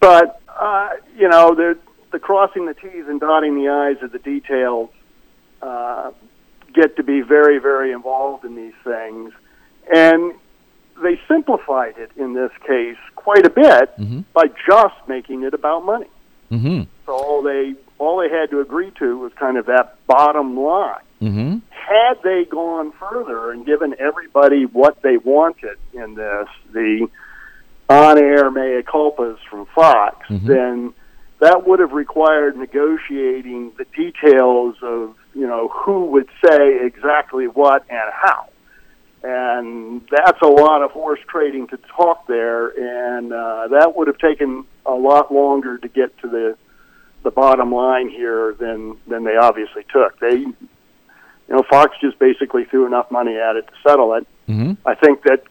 [0.00, 1.78] But uh, you know, the
[2.10, 4.90] the crossing the T's and dotting the I's of the details
[5.62, 6.10] uh,
[6.74, 9.32] get to be very, very involved in these things,
[9.94, 10.34] and
[11.02, 14.20] they simplified it in this case quite a bit mm-hmm.
[14.32, 16.10] by just making it about money.
[16.50, 16.82] Mm-hmm.
[17.06, 21.02] So all they all they had to agree to was kind of that bottom line.
[21.20, 21.58] Mm-hmm.
[21.70, 27.08] Had they gone further and given everybody what they wanted in this, the
[27.88, 30.46] on-air mea culpas from Fox, Mhm.
[30.46, 30.94] then
[31.40, 37.84] that would have required negotiating the details of you know who would say exactly what
[37.88, 38.46] and how.
[39.22, 44.18] And that's a lot of horse trading to talk there, and uh, that would have
[44.18, 46.56] taken a lot longer to get to the
[47.24, 50.18] the bottom line here than than they obviously took.
[50.20, 50.44] They,
[51.48, 54.26] you know, Fox just basically threw enough money at it to settle it.
[54.48, 54.72] Mm-hmm.
[54.86, 55.44] I think that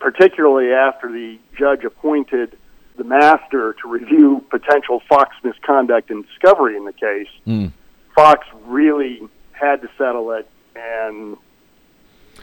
[0.00, 2.56] particularly after the judge appointed
[2.96, 7.72] the master to review potential Fox misconduct and discovery in the case, Mm.
[8.14, 9.20] Fox really
[9.52, 11.36] had to settle it, and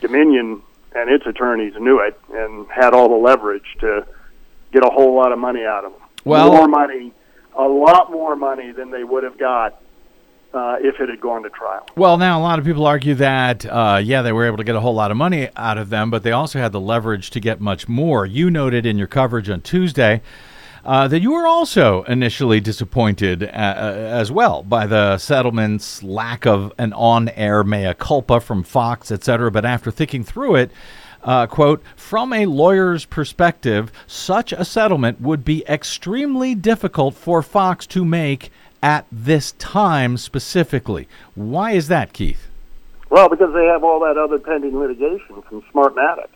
[0.02, 0.62] Dominion
[0.94, 4.06] and its attorneys knew it and had all the leverage to
[4.74, 6.02] get a whole lot of money out of them.
[6.26, 7.14] Well- more money,
[7.56, 9.82] a lot more money than they would have got
[10.54, 11.86] uh, if it had gone to trial.
[11.96, 14.76] Well, now a lot of people argue that, uh, yeah, they were able to get
[14.76, 17.40] a whole lot of money out of them, but they also had the leverage to
[17.40, 18.26] get much more.
[18.26, 20.22] You noted in your coverage on Tuesday
[20.84, 26.74] uh, that you were also initially disappointed uh, as well by the settlement's lack of
[26.78, 29.52] an on-air mea culpa from Fox, et cetera.
[29.52, 30.72] But after thinking through it,
[31.24, 37.86] uh, quote, from a lawyer's perspective, such a settlement would be extremely difficult for Fox
[37.88, 41.08] to make at this time specifically.
[41.36, 42.48] Why is that, Keith?
[43.10, 46.30] Well, because they have all that other pending litigation from Smartmatic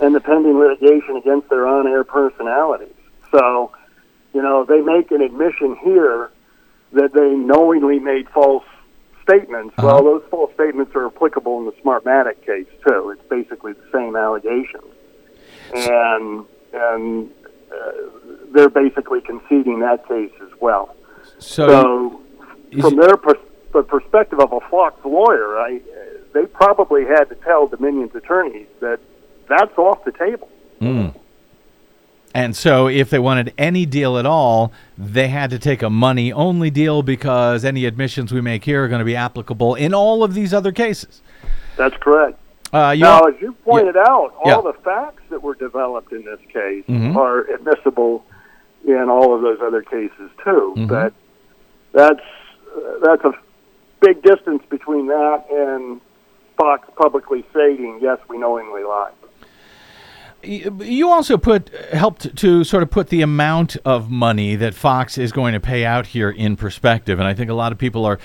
[0.00, 2.94] and the pending litigation against their on-air personalities.
[3.30, 3.72] So,
[4.34, 6.30] you know, they make an admission here
[6.92, 8.64] that they knowingly made false
[9.22, 9.74] statements.
[9.78, 9.86] Uh-huh.
[9.86, 13.10] Well, those false statements are applicable in the Smartmatic case too.
[13.10, 14.92] It's basically the same allegations,
[15.74, 17.30] and and
[17.70, 17.90] uh,
[18.52, 20.94] they're basically conceding that case as well.
[21.38, 22.20] So,
[22.80, 23.36] from their pers-
[23.72, 25.80] the perspective of a Fox lawyer, I,
[26.32, 28.98] they probably had to tell Dominion's attorneys that
[29.48, 30.48] that's off the table.
[30.80, 31.14] Mm.
[32.34, 36.32] And so, if they wanted any deal at all, they had to take a money
[36.32, 40.22] only deal because any admissions we make here are going to be applicable in all
[40.22, 41.22] of these other cases.
[41.76, 42.38] That's correct.
[42.72, 44.60] Uh, you now, as you pointed out, all Yeah.
[44.60, 47.16] the facts that were developed in this case Mhm.
[47.16, 48.24] are admissible
[48.86, 50.74] in all of those other cases too.
[50.76, 50.86] Mhm.
[50.88, 51.14] But
[51.92, 52.20] that's
[53.02, 53.32] that's a
[54.00, 56.00] big distance between that and
[56.56, 59.12] Fox publicly stating, "Yes, we knowingly lied."
[60.42, 65.32] You also put helped to sort of put the amount of money that Fox is
[65.32, 68.20] going to pay out here in perspective, and I think a lot of people are,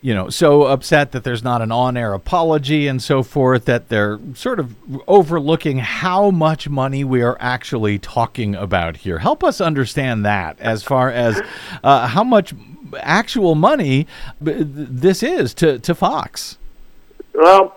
[0.00, 4.18] you know, so upset that there's not an on-air apology and so forth that they're
[4.34, 4.74] sort of
[5.06, 9.18] overlooking how much money we are actually talking about here.
[9.18, 11.42] Help us understand that as far as
[11.84, 12.54] uh, how much
[12.98, 14.06] actual money
[14.40, 16.58] this is to to Fox.
[17.34, 17.76] Well,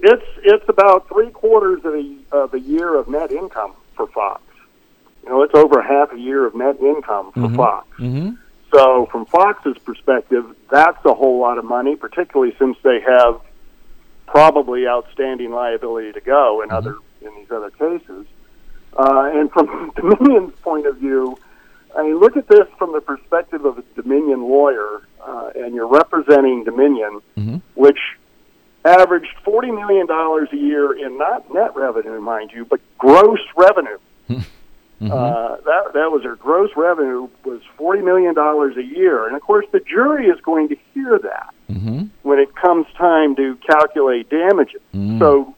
[0.00, 4.42] it's it's about three quarters of a of a year of net income for Fox.
[5.22, 7.86] You know, it's over half a year of net income for Fox.
[7.98, 8.30] Mm-hmm.
[8.72, 13.40] So, from Fox's perspective, that's a whole lot of money, particularly since they have
[14.26, 18.26] probably outstanding liability to go in other in these other cases.
[18.96, 21.36] Uh, and from Dominion's point of view,
[21.96, 25.88] I mean, look at this from the perspective of a Dominion lawyer, uh, and you're
[25.88, 27.20] representing Dominion,
[27.74, 27.98] which
[28.84, 33.98] averaged forty million dollars a year in not net revenue, mind you, but gross revenue.
[35.02, 39.40] Uh, that that was their gross revenue was forty million dollars a year, and of
[39.42, 42.06] course the jury is going to hear that Mm-hmm.
[42.22, 44.80] when it comes time to calculate damages.
[45.20, 45.54] So,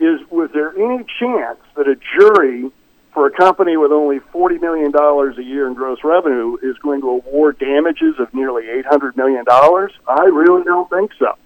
[0.00, 2.72] is was there any chance that a jury
[3.12, 7.00] for a company with only forty million dollars a year in gross revenue is going
[7.00, 9.92] to award damages of nearly eight hundred million dollars?
[10.06, 11.36] I really don't think so.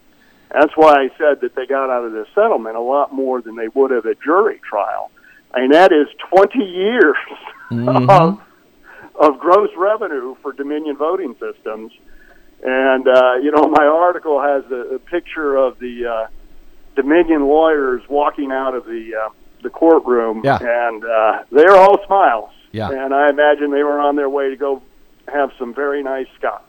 [0.52, 3.56] That's why I said that they got out of this settlement a lot more than
[3.56, 5.10] they would have at a jury trial.
[5.54, 7.16] And that is 20 years
[7.70, 8.40] of,
[9.18, 11.92] of gross revenue for Dominion voting systems.
[12.62, 16.26] And, uh, you know, my article has a, a picture of the uh,
[16.96, 19.28] Dominion lawyers walking out of the, uh,
[19.62, 20.58] the courtroom, Yeah.
[20.60, 22.50] and uh, they're all smiles.
[22.72, 22.90] Yeah.
[22.90, 24.82] And I imagine they were on their way to go
[25.28, 26.62] have some very nice scotch.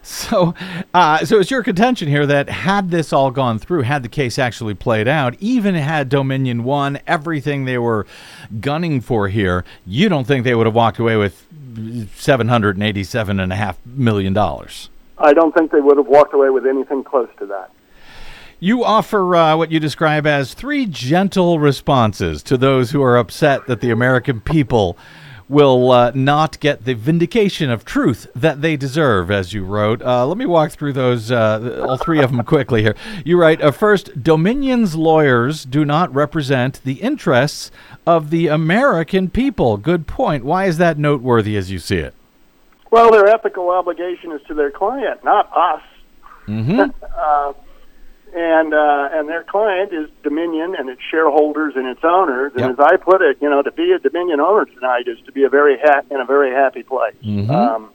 [0.00, 0.54] So,
[0.94, 4.38] uh, so it's your contention here that had this all gone through, had the case
[4.38, 8.06] actually played out, even had Dominion won everything they were
[8.60, 11.44] gunning for here, you don't think they would have walked away with
[12.14, 14.88] seven hundred and eighty-seven and a half million dollars?
[15.18, 17.70] I don't think they would have walked away with anything close to that.
[18.60, 23.68] You offer uh, what you describe as three gentle responses to those who are upset
[23.68, 24.98] that the American people
[25.48, 30.02] will uh, not get the vindication of truth that they deserve, as you wrote.
[30.02, 32.96] Uh, let me walk through those, uh, all three of them quickly here.
[33.24, 37.70] You write uh, first, Dominion's lawyers do not represent the interests
[38.08, 39.76] of the American people.
[39.76, 40.44] Good point.
[40.44, 42.12] Why is that noteworthy as you see it?
[42.90, 45.82] Well, their ethical obligation is to their client, not us.
[46.48, 46.90] Mm-hmm.
[48.34, 52.52] and uh, and their client is Dominion and its shareholders and its owners.
[52.54, 52.70] And Yep.
[52.72, 55.44] as I put it, you know, to be a Dominion owner tonight is to be
[55.44, 57.14] a very ha- in a very happy place.
[57.24, 57.50] Mhm.
[57.50, 57.90] Um,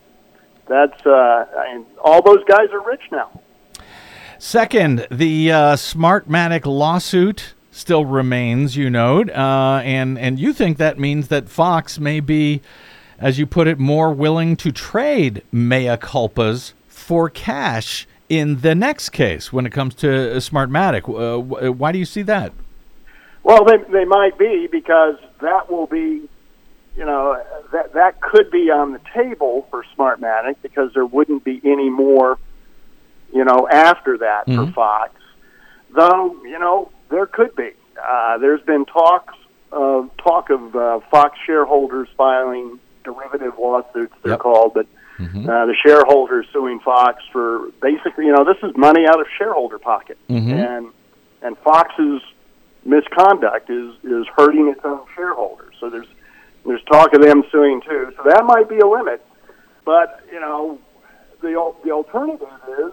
[0.67, 3.29] that's uh, I mean, all those guys are rich now.
[4.39, 10.99] Second, the uh, Smartmatic lawsuit still remains, you note, uh, and and you think that
[10.99, 12.61] means that Fox may be,
[13.19, 19.09] as you put it, more willing to trade mea culpas for cash in the next
[19.09, 21.03] case when it comes to uh, Smartmatic.
[21.07, 22.51] Uh, why do you see that?
[23.43, 26.27] Well, they they might be because that will be,
[26.97, 27.41] you know,
[27.73, 32.37] that that could be on the table for Smartmatic because there wouldn't be any more,
[33.33, 34.73] you know, after that for Mhm.
[34.73, 35.11] Fox.
[35.91, 37.71] Though, you know, there could be.
[38.01, 39.35] Uh, there's been talks
[39.71, 44.13] of talk of uh, Fox shareholders filing derivative lawsuits.
[44.23, 44.39] They're Yep.
[44.39, 44.87] called, but.
[45.19, 49.77] Uh, the shareholders suing Fox for basically, you know, this is money out of shareholder
[49.79, 50.51] pocket, Mhm.
[50.53, 50.87] and
[51.41, 52.21] and Fox's
[52.85, 55.75] misconduct is is hurting its own shareholders.
[55.79, 56.07] So there's
[56.65, 58.11] there's talk of them suing too.
[58.17, 59.23] So that might be a limit.
[59.85, 60.79] But you know,
[61.41, 62.47] the the alternative
[62.79, 62.91] is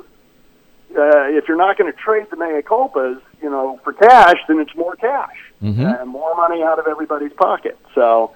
[0.97, 4.59] uh, if you're not going to trade the mea culpas, you know, for cash, then
[4.59, 6.01] it's more cash Mhm.
[6.03, 7.79] and more money out of everybody's pocket.
[7.95, 8.33] So.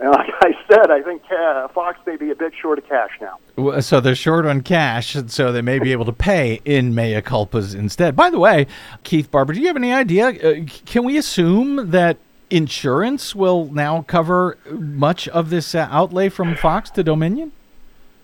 [0.00, 3.10] And like I said, I think uh, Fox may be a bit short of cash
[3.20, 3.38] now.
[3.56, 6.94] W- So they're short on cash, and so they may be able to pay in
[6.94, 8.14] mea culpas instead.
[8.14, 8.68] By the way,
[9.02, 10.28] Keith Barber, do you have any idea?
[10.28, 12.16] Uh, can we assume that
[12.48, 17.50] insurance will now cover much of this uh, outlay from Fox to Dominion?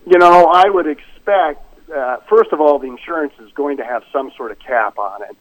[0.07, 1.61] You know, I would expect,
[1.93, 5.23] uh, first of all, the insurance is going to have some sort of cap on
[5.23, 5.35] it.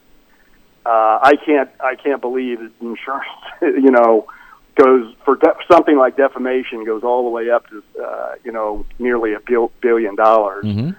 [0.85, 0.89] Uh,
[1.23, 3.29] I can't, I can't believe insurance,
[3.63, 4.27] you know,
[4.75, 8.85] goes for de- something like defamation goes all the way up to uh, you know
[8.99, 10.65] nearly a bil- billion dollars.
[10.65, 10.91] Mm-hmm.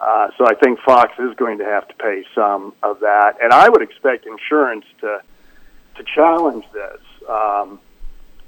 [0.00, 3.52] Uh, so I think Fox is going to have to pay some of that, and
[3.52, 5.20] I would expect insurance to
[5.96, 7.78] to challenge this um,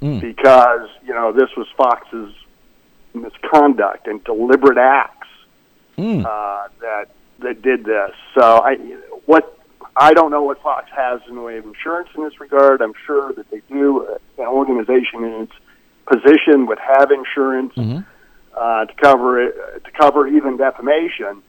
[0.03, 0.21] Mm.
[0.21, 2.35] because you know this was Fox's
[3.15, 5.29] misconduct and deliberate acts
[5.97, 6.25] Mm.
[6.27, 7.09] uh, that
[7.39, 8.11] that did this.
[8.37, 8.75] So I
[9.27, 9.57] what
[9.97, 12.81] I don't know what Fox has in the way of insurance in this regard.
[12.83, 14.07] I'm sure that they do.
[14.39, 15.53] An organization in its
[16.07, 18.01] position would have insurance Mm-hmm.
[18.57, 21.43] uh, to cover it to cover even defamation.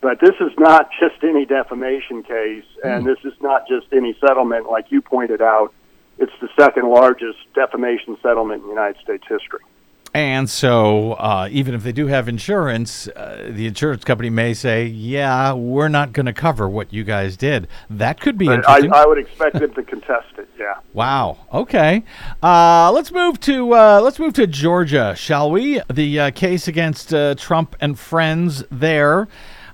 [0.00, 4.68] But this is not just any defamation case, and this is not just any settlement,
[4.68, 5.72] like you pointed out.
[6.18, 9.60] It's the second largest defamation settlement in United States history.
[10.14, 14.84] And so, uh, even if they do have insurance, uh, the insurance company may say,
[14.84, 18.88] "Yeah, we're not going to cover what you guys did." That could be I.
[18.92, 20.48] I would expect them to contest it.
[20.58, 20.74] Yeah.
[20.92, 21.38] Wow.
[21.50, 22.04] Okay.
[22.42, 25.80] Uh, let's move to uh, let's move to Georgia, shall we?
[25.90, 29.26] The uh, case against uh, Trump and friends there,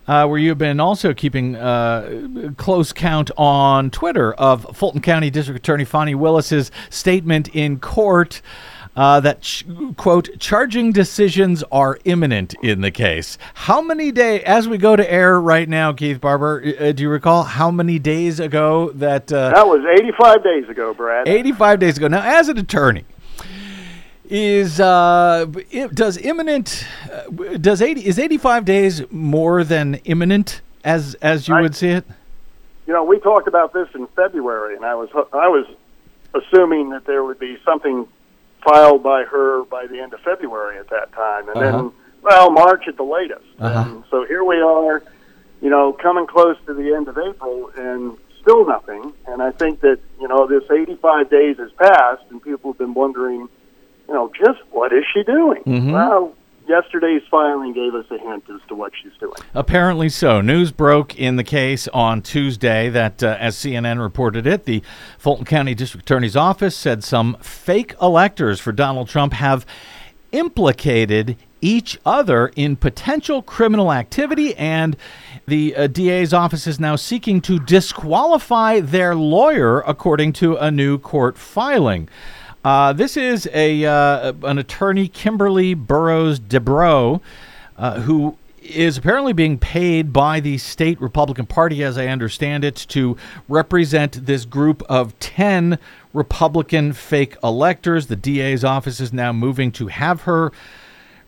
[0.07, 5.59] uh, where you've been also keeping uh, close count on Twitter of Fulton County District
[5.59, 8.41] Attorney Fani Willis's statement in court.
[8.99, 9.65] Uh, that ch-
[9.97, 13.39] quote charging decisions are imminent in the case.
[13.55, 16.61] How many days as we go to air right now, Keith Barber?
[16.81, 20.95] Uh, do you recall how many days ago that uh, That was 85 days ago,
[20.95, 21.29] Brad.
[21.29, 22.09] 85 days ago.
[22.09, 23.05] Now, as an attorney,
[24.29, 25.47] is uh,
[25.95, 31.77] does imminent uh, does 80 is 85 days more than imminent as as you would
[31.77, 32.05] see it?
[32.89, 35.67] You know, we talked about this in February, and I was I was
[36.35, 38.09] assuming that there would be something
[38.65, 41.71] filed by her by the end of February at that time, and Uh-huh.
[41.83, 41.93] then
[42.23, 43.45] well, March at the latest.
[43.61, 43.85] Uh-huh.
[43.87, 45.03] And so here we are,
[45.63, 49.13] you know, coming close to the end of April, and still nothing.
[49.27, 52.95] And I think that you know this 85 days has passed, and people have been
[52.95, 53.49] wondering,
[54.09, 55.63] you know, just what is she doing?
[55.65, 55.93] Mhm.
[55.93, 56.33] Well,
[56.69, 59.35] yesterday's filing gave us a hint as to what she's doing.
[59.55, 60.41] Apparently so.
[60.41, 64.83] News broke in the case on Tuesday that, uh, as CNN reported it, the
[65.19, 69.65] Fulton County District Attorney's Office said some fake electors for Donald Trump have
[70.33, 74.97] implicated each other in potential criminal activity, and
[75.47, 80.99] the uh, DA's office is now seeking to disqualify their lawyer, according to a new
[80.99, 82.09] court filing.
[82.65, 87.21] Uh, this is a uh, an attorney, Kimberly Burrows DeBrow,
[87.77, 92.77] uh, who is apparently being paid by the state Republican Party, as I understand it,
[92.89, 93.17] to
[93.49, 95.79] represent this group of 10
[96.13, 98.09] Republican fake electors.
[98.09, 100.53] The DA's office is now moving to have her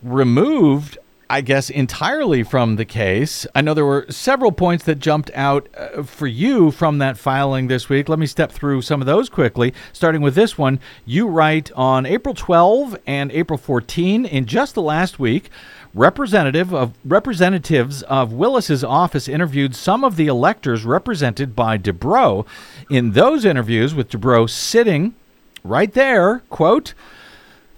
[0.03, 0.99] removed,
[1.31, 3.47] I guess, entirely from the case.
[3.55, 7.69] I know there were several points that jumped out uh, for you from that filing
[7.69, 8.09] this week.
[8.09, 10.81] Let me step through some of those quickly, starting with this one.
[11.07, 15.51] You write on April 12 and April 14, in just the last week,
[15.95, 22.45] representative of representatives of Willis's office interviewed some of the electors represented by DeBrow.
[22.91, 25.15] In those interviews with DeBrow sitting
[25.63, 26.93] right there, quote,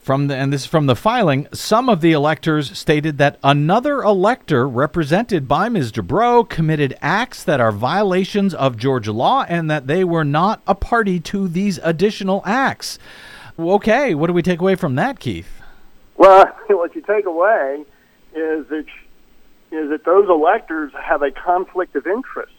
[0.03, 4.03] from the, and this is from the filing, some of the electors stated that another
[4.03, 5.93] elector represented by Ms.
[5.93, 10.75] DeBrow committed acts that are violations of Georgia law and that they were not a
[10.75, 12.99] party to these additional acts.
[13.57, 15.63] Okay, what do we take away from that, Keith?
[16.17, 17.85] Well, what you take away
[18.35, 18.87] is that
[19.71, 22.53] is that those electors have a conflict of interest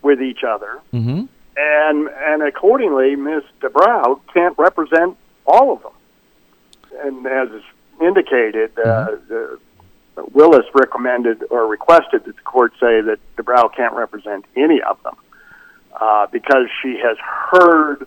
[0.00, 1.24] with each other, Mm-hmm.
[1.56, 3.42] and and accordingly, Ms.
[3.60, 5.92] DeBrow can't represent all of them.
[7.02, 7.62] And as is
[8.00, 9.58] indicated, uh, the,
[10.32, 15.14] Willis recommended or requested that the court say that DeBrow can't represent any of them
[16.00, 18.06] uh, because she has heard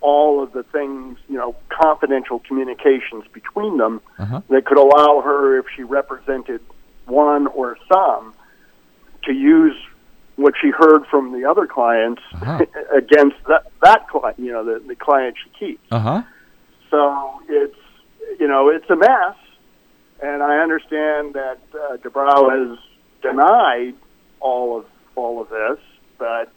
[0.00, 4.40] all of the things, you know, confidential communications between them Uh-huh.
[4.48, 6.60] that could allow her, if she represented
[7.06, 8.34] one or some,
[9.24, 9.76] to use
[10.36, 12.64] what she heard from the other clients Uh-huh.
[12.96, 15.82] against that that client, you know, the, the client she keeps.
[15.92, 16.22] Uh huh.
[16.90, 17.76] So it's
[18.40, 19.36] you know it's a mess,
[20.22, 22.78] and I understand that uh, DeBrow has
[23.22, 23.94] denied
[24.40, 25.78] all of all of this,
[26.18, 26.50] but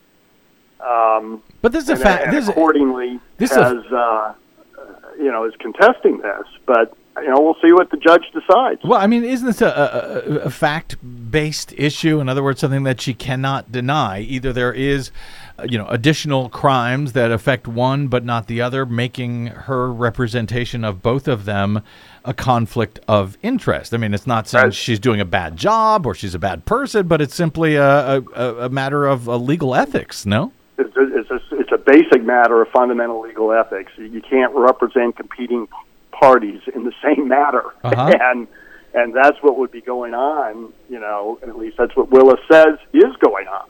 [0.85, 2.31] um, But this is a fact.
[2.31, 4.33] This is accordingly this is a- uh,
[4.77, 4.83] uh,
[5.17, 8.81] you know is contesting this, but you know we'll see what the judge decides.
[8.83, 12.19] Well, I mean, isn't this a, a, a fact-based issue?
[12.19, 14.19] In other words, something that she cannot deny.
[14.19, 18.85] Either there is, uh, you know, additional crimes that affect one but not the other,
[18.85, 21.81] making her representation of both of them
[22.25, 23.93] a conflict of interest.
[23.93, 27.07] I mean, it's not saying she's doing a bad job or she's a bad person,
[27.07, 30.25] but it's simply a, a, a matter of uh, legal ethics.
[30.25, 30.51] No.
[30.77, 33.91] It's, it's, it's it's a basic matter of fundamental legal ethics.
[33.97, 35.67] You can't represent competing
[36.11, 38.11] parties in the same matter, Uh-huh.
[38.21, 38.47] and
[38.93, 40.73] and that's what would be going on.
[40.89, 43.69] You know, at least that's what Willis says is going on.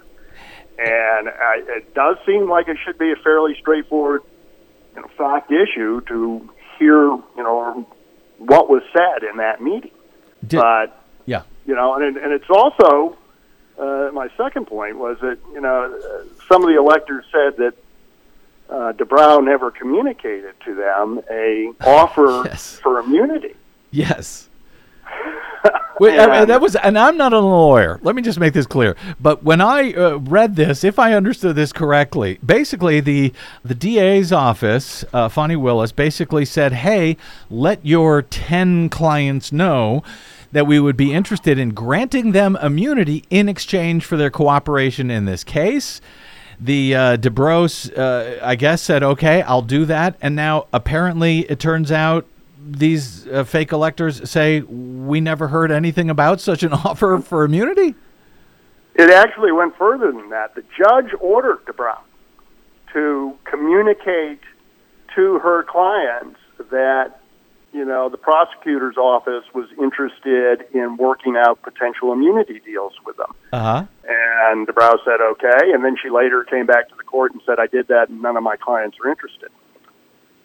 [0.77, 4.23] And I, it does seem like it should be a fairly straightforward,
[4.95, 7.87] you know, fact issue to hear, you know,
[8.37, 9.91] what was said in that meeting.
[10.59, 13.17] but yeah, you know, and and it's also
[13.79, 17.73] uh, my second point was that you know uh, some of the electors said that
[18.69, 22.49] uh, DeBrow never communicated to them a offer
[22.81, 23.55] for immunity.
[23.91, 24.49] Yes.
[25.99, 27.99] Wait, I mean, that was, and I'm not a lawyer.
[28.01, 28.97] Let me just make this clear.
[29.19, 33.31] But when I uh, read this, if I understood this correctly, basically the
[33.63, 37.15] the DA's office, uh, Fani Willis, basically said, "Hey,
[37.49, 40.03] let your ten clients know."
[40.51, 45.25] That we would be interested in granting them immunity in exchange for their cooperation in
[45.25, 45.99] this case.
[46.57, 51.59] The uh, DeBros, uh, I guess, said, "Okay, I'll do that." And now, apparently, it
[51.59, 52.25] turns out
[52.65, 57.95] these uh, fake electors say we never heard anything about such an offer for immunity.
[58.95, 60.55] It actually went further than that.
[60.55, 61.99] The judge ordered DeBrow
[62.93, 64.39] to communicate
[65.15, 66.39] to her clients
[66.71, 67.19] that
[67.73, 73.35] you know the prosecutor's office was interested in working out potential immunity deals with them.
[73.51, 73.85] Uh huh.
[74.07, 77.59] And DeBrow said okay, and then she later came back to the court and said,
[77.59, 79.49] "I did that, and none of my clients are interested."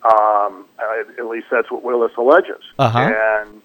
[0.05, 0.65] Um,
[1.19, 2.99] at least that's what Willis alleges, Uh-huh.
[2.99, 3.61] and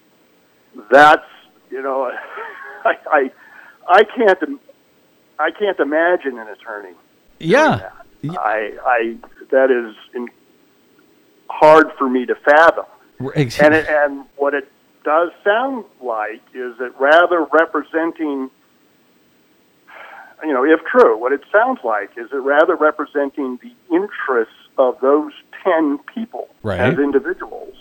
[0.91, 1.23] that's
[1.71, 2.11] you know,
[2.85, 3.31] I, I
[3.87, 4.59] I can't
[5.39, 6.93] I can't imagine an attorney.
[7.39, 7.89] Yeah.
[8.39, 9.17] I I
[9.51, 10.27] that is in,
[11.49, 12.85] hard for me to fathom.
[13.35, 14.69] And it, and what it
[15.05, 18.49] does sound like is that rather representing,
[20.43, 24.99] you know, if true, what it sounds like is that rather representing the interests of
[25.01, 25.31] those
[25.63, 26.79] ten people Right.
[26.79, 27.73] as individuals,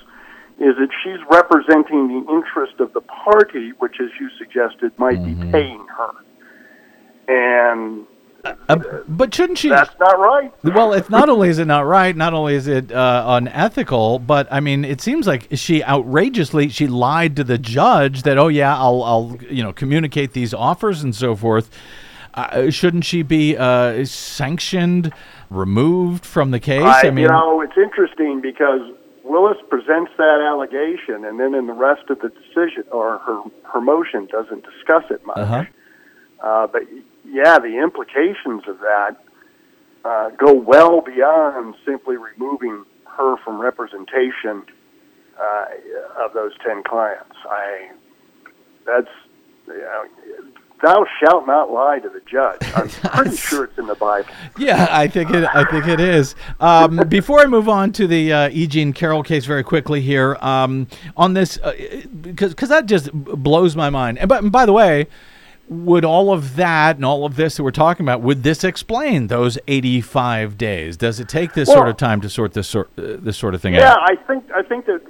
[0.59, 5.35] is that she's representing the interest of the party, which, as you suggested, might be
[5.51, 6.11] paying her.
[7.29, 8.07] And
[8.69, 8.77] Uh,
[9.09, 9.71] but shouldn't she?
[9.71, 10.53] that's not right.
[10.63, 14.47] Well, it's not only is it not right, not only is it uh, unethical, but
[14.51, 18.77] I mean, it seems like she outrageously she lied to the judge that oh yeah,
[18.77, 21.71] I'll I'll you know communicate these offers and so forth.
[22.35, 25.11] Uh, shouldn't she be uh, sanctioned,
[25.55, 26.83] removed from the case?
[26.83, 28.81] I, I mean, you know, it's interesting because
[29.25, 33.43] Willis presents that allegation, and then in the rest of the decision or her
[33.73, 35.39] her motion doesn't discuss it much.
[35.39, 35.65] uh-huh.
[36.43, 36.83] Uh, but
[37.25, 39.17] yeah, the implications of that
[40.05, 44.63] uh, go well beyond simply removing her from representation
[45.41, 45.65] uh,
[46.23, 47.37] of those ten clients.
[47.49, 47.91] I
[48.85, 49.09] that's
[49.67, 50.05] you know,
[50.85, 52.61] thou shalt not lie to the judge.
[52.76, 54.28] I'm pretty sure it's in the Bible.
[54.59, 55.45] Yeah, I think it.
[55.45, 56.35] I think it is.
[56.61, 58.66] Um, before I move on to the uh, E.
[58.66, 61.59] Jean Carroll case, very quickly here on uh, this,
[62.20, 64.18] because because that just blows my mind.
[64.18, 65.07] And, but, and by the way,
[65.68, 69.28] would all of that and all of this that we're talking about would this explain
[69.28, 72.91] those 85 days does it take this Well- sort of time to sort this sort
[72.99, 75.01] uh, this sort of thing Yeah, out I think I think that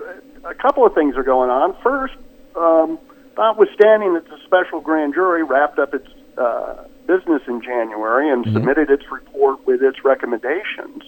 [0.44, 1.74] uh, a couple of things are going on.
[1.82, 2.14] First,
[2.54, 2.98] um,
[3.36, 6.08] notwithstanding that the special grand jury wrapped up its
[6.38, 11.02] uh, business in January and submitted its report with its recommendations,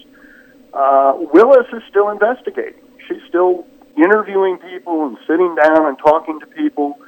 [0.73, 2.81] uh, Willis is still investigating.
[3.07, 3.65] She's still
[3.97, 6.99] interviewing people and sitting down and talking to people.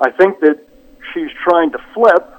[0.00, 0.58] I think that
[1.12, 2.34] she's trying to flip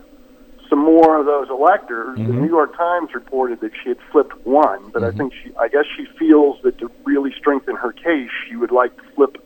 [0.70, 2.18] some more of those electors.
[2.18, 5.68] The New York Times reported that she had flipped one, but I think she, I
[5.68, 9.44] guess she feels that to really strengthen her case, she would like to flip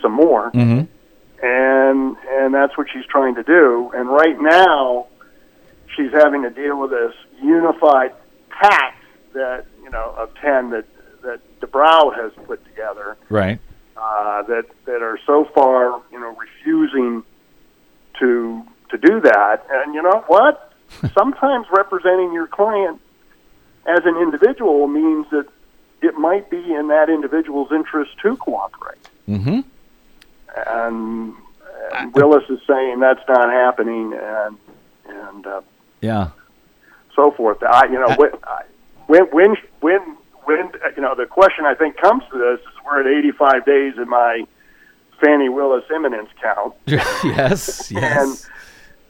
[0.00, 0.84] some more, mm-hmm.
[1.42, 3.90] And and that's what she's trying to do.
[3.94, 5.06] And right now,
[5.94, 8.12] she's having to deal with this unified
[8.50, 9.02] pact
[9.34, 10.86] that you know of ten that
[11.22, 13.58] that DeBrow has put together right
[13.96, 17.22] uh, that that are so far, you know, refusing
[18.18, 19.66] to to do that.
[19.70, 20.72] And you know what?
[21.14, 23.00] Sometimes representing your client
[23.86, 25.46] as an individual means that
[26.02, 29.08] it might be in that individual's interest to cooperate.
[29.28, 29.60] mm-hmm
[30.66, 31.34] And,
[31.94, 34.56] and Willis is saying that's not happening, and
[35.08, 35.60] and uh,
[36.00, 36.30] yeah
[37.14, 37.62] so forth.
[37.62, 38.64] I, you know, when, I-
[39.06, 40.00] when, when, when,
[40.44, 43.94] when, you know, the question I think comes to this is we're at 85 days
[43.96, 44.44] in my
[45.20, 46.74] Fani Willis imminence count.
[46.86, 48.44] yes yes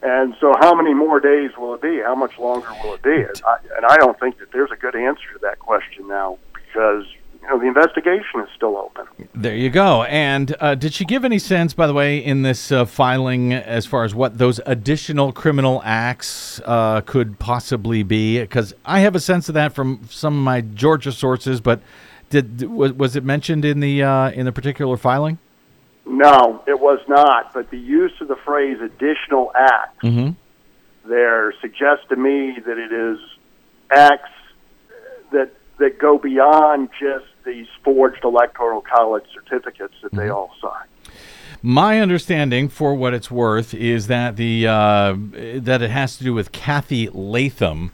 [0.02, 1.98] And, and so how many more days will it be?
[2.00, 3.10] How much longer will it be?
[3.16, 6.38] And I, and I don't think that there's a good answer to that question now
[6.54, 7.06] because,
[7.46, 9.06] you know, the investigation is still open.
[9.34, 10.02] There you go.
[10.04, 13.86] And uh, did she give any sense, by the way, in this uh, filing as
[13.86, 18.40] far as what those additional criminal acts uh, could possibly be?
[18.40, 21.80] Because I have a sense of that from some of my Georgia sources, but
[22.30, 25.38] did was, was it mentioned in the uh, in the particular filing?
[26.04, 27.54] No, it was not.
[27.54, 30.30] But the use of the phrase "additional acts" Mm-hmm.
[31.08, 33.18] there suggests to me that it is
[33.92, 34.30] acts
[35.30, 40.86] that that go beyond just these forged electoral college certificates that they all sign.
[41.62, 46.34] My understanding, for what it's worth, is that the uh, that it has to do
[46.34, 47.92] with Cathy Latham,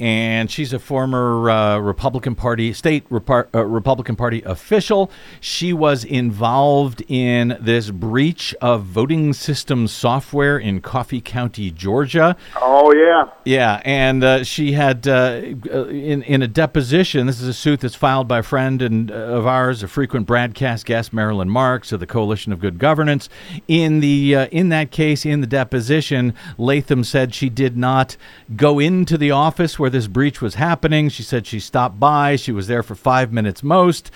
[0.00, 5.10] and she's a former uh, Republican Party state Repar- uh, Republican Party official.
[5.40, 12.34] She was involved in this breach of voting system software in Coffee County, Georgia.
[12.56, 17.26] Oh yeah, Yeah, and uh, she had uh, in in a deposition.
[17.26, 20.26] This is a suit that's filed by a friend and uh, of ours, a frequent
[20.26, 23.28] BradCast guest, Marilyn Marks of the Coalition of Good Governance.
[23.68, 28.16] In the uh, in that case, in the deposition, Latham said she did not
[28.56, 31.08] go into the office where this breach was happening.
[31.08, 32.36] She said she stopped by.
[32.36, 34.10] She was there for five minutes most.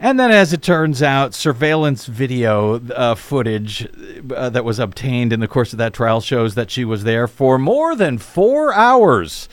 [0.00, 3.88] And then, as it turns out, surveillance video uh, footage
[4.34, 7.28] uh, that was obtained in the course of that trial shows that she was there
[7.28, 9.48] for more than four hours.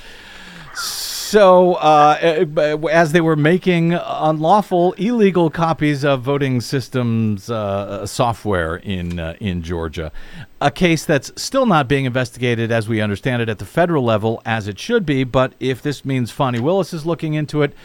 [1.30, 8.78] So, uh, uh, as they were making unlawful, illegal copies of voting systems uh, software
[8.78, 10.12] in uh, in Georgia,
[10.60, 14.42] a case that's still not being investigated, as we understand it, at the federal level,
[14.44, 15.24] as it should be.
[15.24, 17.76] But if this means Fani Willis is looking into it,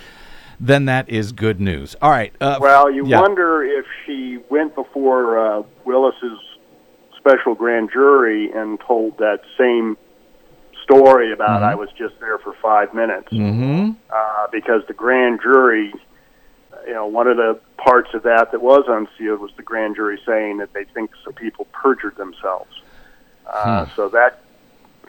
[0.58, 1.94] then that is good news.
[2.00, 2.32] All right.
[2.40, 3.20] Uh, Well, you yeah.
[3.20, 6.38] wonder if she went before uh, Willis's
[7.18, 9.98] special grand jury and told that same
[10.84, 11.64] story about Mhm.
[11.72, 13.90] I was just there for five minutes, Mm-hmm.
[14.10, 15.92] uh, because the grand jury,
[16.86, 20.20] you know, one of the parts of that that was unsealed was the grand jury
[20.24, 22.70] saying that they think some people perjured themselves.
[23.46, 24.38] Uh, So that,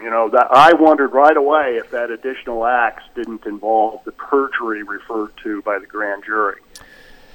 [0.02, 4.84] you know, that I wondered right away if that additional acts didn't involve the perjury
[4.84, 6.60] referred to by the grand jury,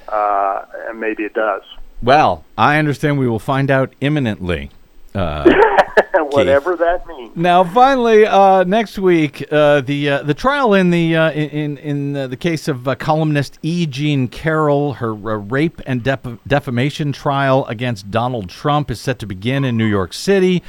[0.09, 1.63] uh, and maybe it does.
[2.03, 4.69] Well, I understand we will find out imminently.
[5.13, 5.43] Uh,
[6.13, 7.35] Whatever that means.
[7.35, 12.15] Now, finally, uh, next week, uh, the uh, the trial in the uh, in in
[12.15, 13.85] uh, the case of uh, columnist E.
[13.85, 19.25] Jean Carroll, her uh, rape and def- defamation trial against Donald Trump is set to
[19.25, 20.63] begin in New York City.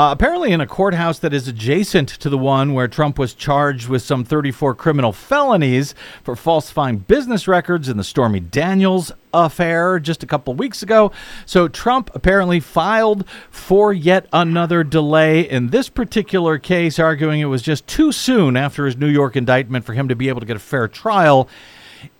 [0.00, 3.86] Uh, apparently, in a courthouse that is adjacent to the one where Trump was charged
[3.86, 5.94] with some 34 criminal felonies
[6.24, 11.12] for falsifying business records in the Stormy Daniels affair just a couple weeks ago.
[11.44, 17.60] So, Trump apparently filed for yet another delay in this particular case, arguing it was
[17.60, 20.56] just too soon after his New York indictment for him to be able to get
[20.56, 21.46] a fair trial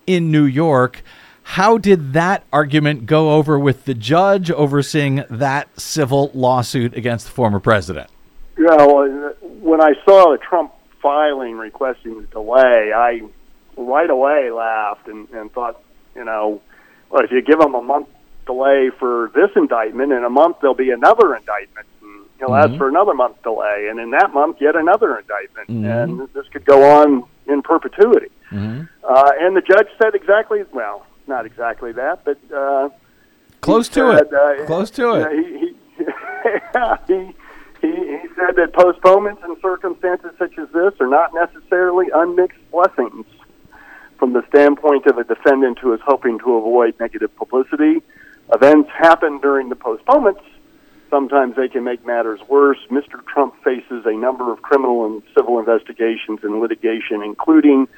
[0.07, 1.03] in New York.
[1.55, 7.33] How did that argument go over with the judge overseeing that civil lawsuit against the
[7.33, 8.09] former president?
[8.57, 10.73] You know, when I saw the Trump
[11.03, 13.23] filing requesting the delay, I
[13.77, 15.83] right away laughed and, and thought,
[16.15, 16.61] you know,
[17.11, 18.07] well, if you give him a month
[18.47, 21.89] delay for this indictment, in a month there'll be another indictment.
[22.01, 22.79] And he'll ask Mhm.
[22.79, 26.05] for another month delay, and in that month, yet another indictment, Mhm.
[26.05, 28.31] and this could go on in perpetuity.
[28.53, 32.91] Uh, and the judge said exactly, well, not exactly that, but uh,
[33.63, 34.29] Close to it.
[34.31, 35.21] said, uh, Close to it.
[35.21, 36.05] yeah, he, he,
[36.75, 37.35] yeah, he,
[37.81, 43.25] he, he said that postponements in circumstances such as this are not necessarily unmixed blessings.
[44.19, 48.03] From the standpoint of a defendant who is hoping to avoid negative publicity,
[48.53, 50.43] events happen during the postponements.
[51.09, 52.79] Sometimes they can make matters worse.
[52.91, 53.25] Mr.
[53.25, 57.89] Trump faces a number of criminal and civil investigations and litigation, including,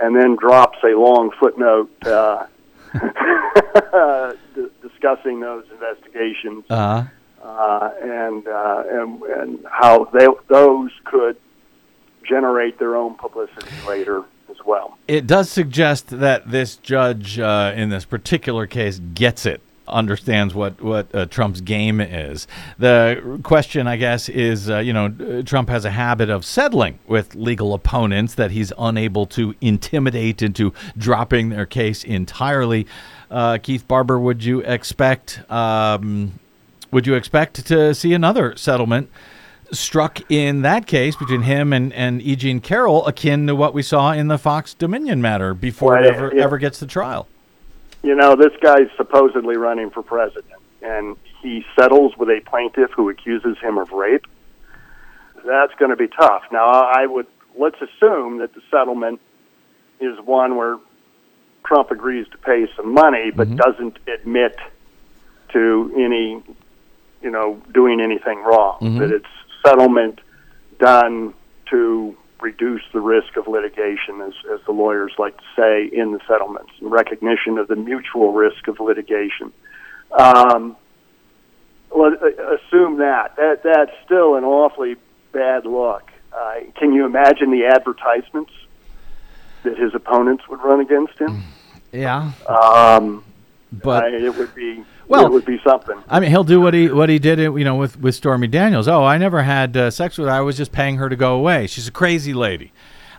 [0.00, 2.46] and then drops a long footnote uh,
[4.54, 7.04] d- discussing those investigations Uh,
[7.42, 11.36] uh, and, uh, and and how they, those could
[12.28, 14.98] generate their own publicity later as well.
[15.06, 19.60] it does suggest that this judge uh, in this particular case gets it
[19.90, 22.46] understands what what uh, Trump's game is.
[22.78, 27.34] The question, I guess, is uh, you know Trump has a habit of settling with
[27.34, 32.86] legal opponents that he's unable to intimidate into dropping their case entirely.
[33.30, 36.38] Uh, Keith Barber, would you expect um,
[36.90, 39.10] would you expect to see another settlement?
[39.70, 42.36] Struck in that case between him and, and E.
[42.36, 46.14] Jean Carroll, akin to what we saw in the Fox Dominion matter before Well, it
[46.14, 46.42] ever, yeah.
[46.42, 47.28] ever gets to trial.
[48.02, 53.08] You know, this guy's supposedly running for president, and he settles with a plaintiff who
[53.08, 54.26] accuses him of rape.
[55.44, 56.42] That's going to be tough.
[56.52, 57.26] Now, I would
[57.56, 59.20] let's assume that the settlement
[60.00, 60.78] is one where
[61.66, 63.56] Trump agrees to pay some money, but Mm-hmm.
[63.56, 64.56] doesn't admit
[65.52, 66.42] to any,
[67.22, 68.78] you know, doing anything wrong.
[68.80, 68.98] Mhm.
[69.00, 69.26] That it's
[69.66, 70.20] settlement
[70.78, 71.34] done
[71.70, 76.20] to reduce the risk of litigation, as, as the lawyers like to say in the
[76.28, 79.52] settlements, in recognition of the mutual risk of litigation.
[80.16, 80.76] Um,
[81.90, 83.36] well, assume that.
[83.36, 84.96] That that's still an awfully
[85.32, 86.10] bad look.
[86.32, 88.52] Uh, can you imagine the advertisements
[89.62, 91.42] that his opponents would run against him?
[91.92, 92.32] Yeah.
[92.46, 93.24] Um,
[93.72, 95.96] But- I- it would be Well- it would be something.
[96.08, 98.88] I mean, he'll do what he what he did, you know, with with Stormy Daniels.
[98.88, 100.34] Oh, I never had uh, sex with her.
[100.34, 101.66] I was just paying her to go away.
[101.66, 102.72] She's a crazy lady.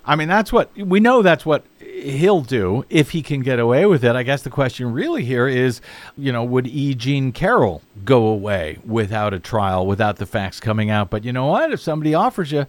[0.05, 1.21] I mean, that's what we know.
[1.21, 4.15] That's what he'll do if he can get away with it.
[4.15, 5.81] I guess the question really here is,
[6.17, 6.95] you know, would E.
[6.95, 11.09] Jean Carroll go away without a trial, without the facts coming out?
[11.11, 11.71] But you know what?
[11.71, 12.65] If somebody offers you,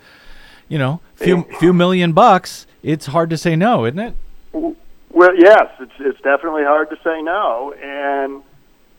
[0.68, 4.14] you know, few few million bucks, it's hard to say no, isn't it?
[5.12, 8.42] Well, yes, it's it's definitely hard to say no, and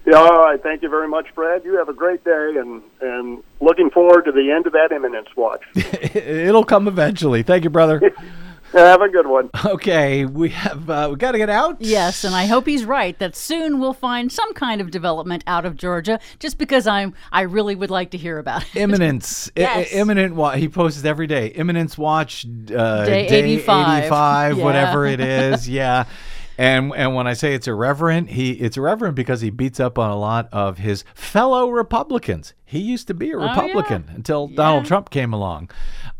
[0.05, 0.61] Yeah, all right.
[0.61, 1.63] Thank you very much, Brad.
[1.65, 5.29] You have a great day, and and looking forward to the end of that imminence
[5.35, 5.63] watch.
[6.15, 7.41] It'll come eventually.
[7.43, 7.99] Thank you, brother.
[8.73, 9.49] have a good one.
[9.65, 11.77] Okay, we have uh, we got to get out.
[11.79, 15.65] Yes, and I hope he's right that soon we'll find some kind of development out
[15.65, 16.19] of Georgia.
[16.39, 18.75] Just because I'm, I really would like to hear about it.
[18.75, 19.49] Imminence.
[19.57, 19.93] I- Yes.
[19.93, 20.59] I- imminent watch.
[20.59, 21.47] He posts every day.
[21.47, 22.45] Imminence watch.
[22.45, 23.97] Uh, Day 85.
[24.03, 24.63] 85, Yeah.
[24.63, 25.67] whatever it is.
[25.69, 26.05] Yeah.
[26.57, 30.09] And and when I say it's irreverent, he it's irreverent because he beats up on
[30.09, 32.53] a lot of his fellow Republicans.
[32.67, 33.49] He used to be a Oh, yeah.
[33.61, 35.69] Republican until Donald Trump came along.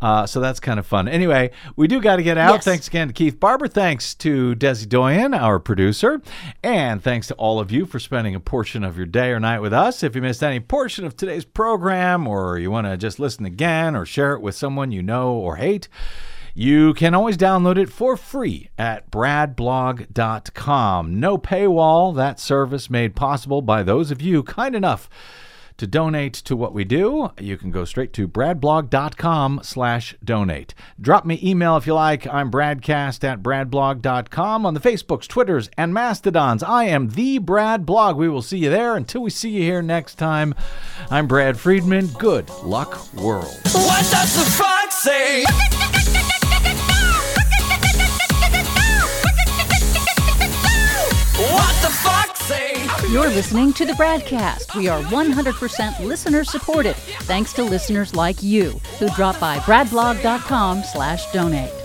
[0.01, 1.07] Uh, so that's kind of fun.
[1.07, 2.55] Anyway, we do got to get out.
[2.55, 2.63] Yes.
[2.65, 3.67] Thanks again to Keith Barber.
[3.67, 6.21] Thanks to Desi Doyen, our producer.
[6.61, 9.59] And thanks to all of you for spending a portion of your day or night
[9.59, 10.03] with us.
[10.03, 13.95] If you missed any portion of today's program or you want to just listen again
[13.95, 15.88] or share it with someone you know or hate,
[16.56, 21.20] you can always download it for free at bradblog.com.
[21.20, 25.10] No paywall, that service made possible by those of you kind enough
[25.78, 30.74] to donate to what we do, you can go straight to bradblog.com slash donate.
[30.99, 32.26] Drop me email if you like.
[32.28, 36.64] I'm bradcast at bradblog.com on the Facebooks, Twitters, and Mastodons.
[36.64, 38.16] I am the Brad Blog.
[38.16, 38.95] We will see you there.
[38.95, 40.56] Until we see you here next time,
[41.12, 42.08] I'm Brad Friedman.
[42.08, 43.60] Good luck, world.
[43.74, 45.43] What does the fox say?
[53.12, 54.76] You're listening to the BradCast.
[54.76, 61.32] We are 100% listener supported, thanks to listeners like you who drop by bradblog.com slash
[61.32, 61.84] donate.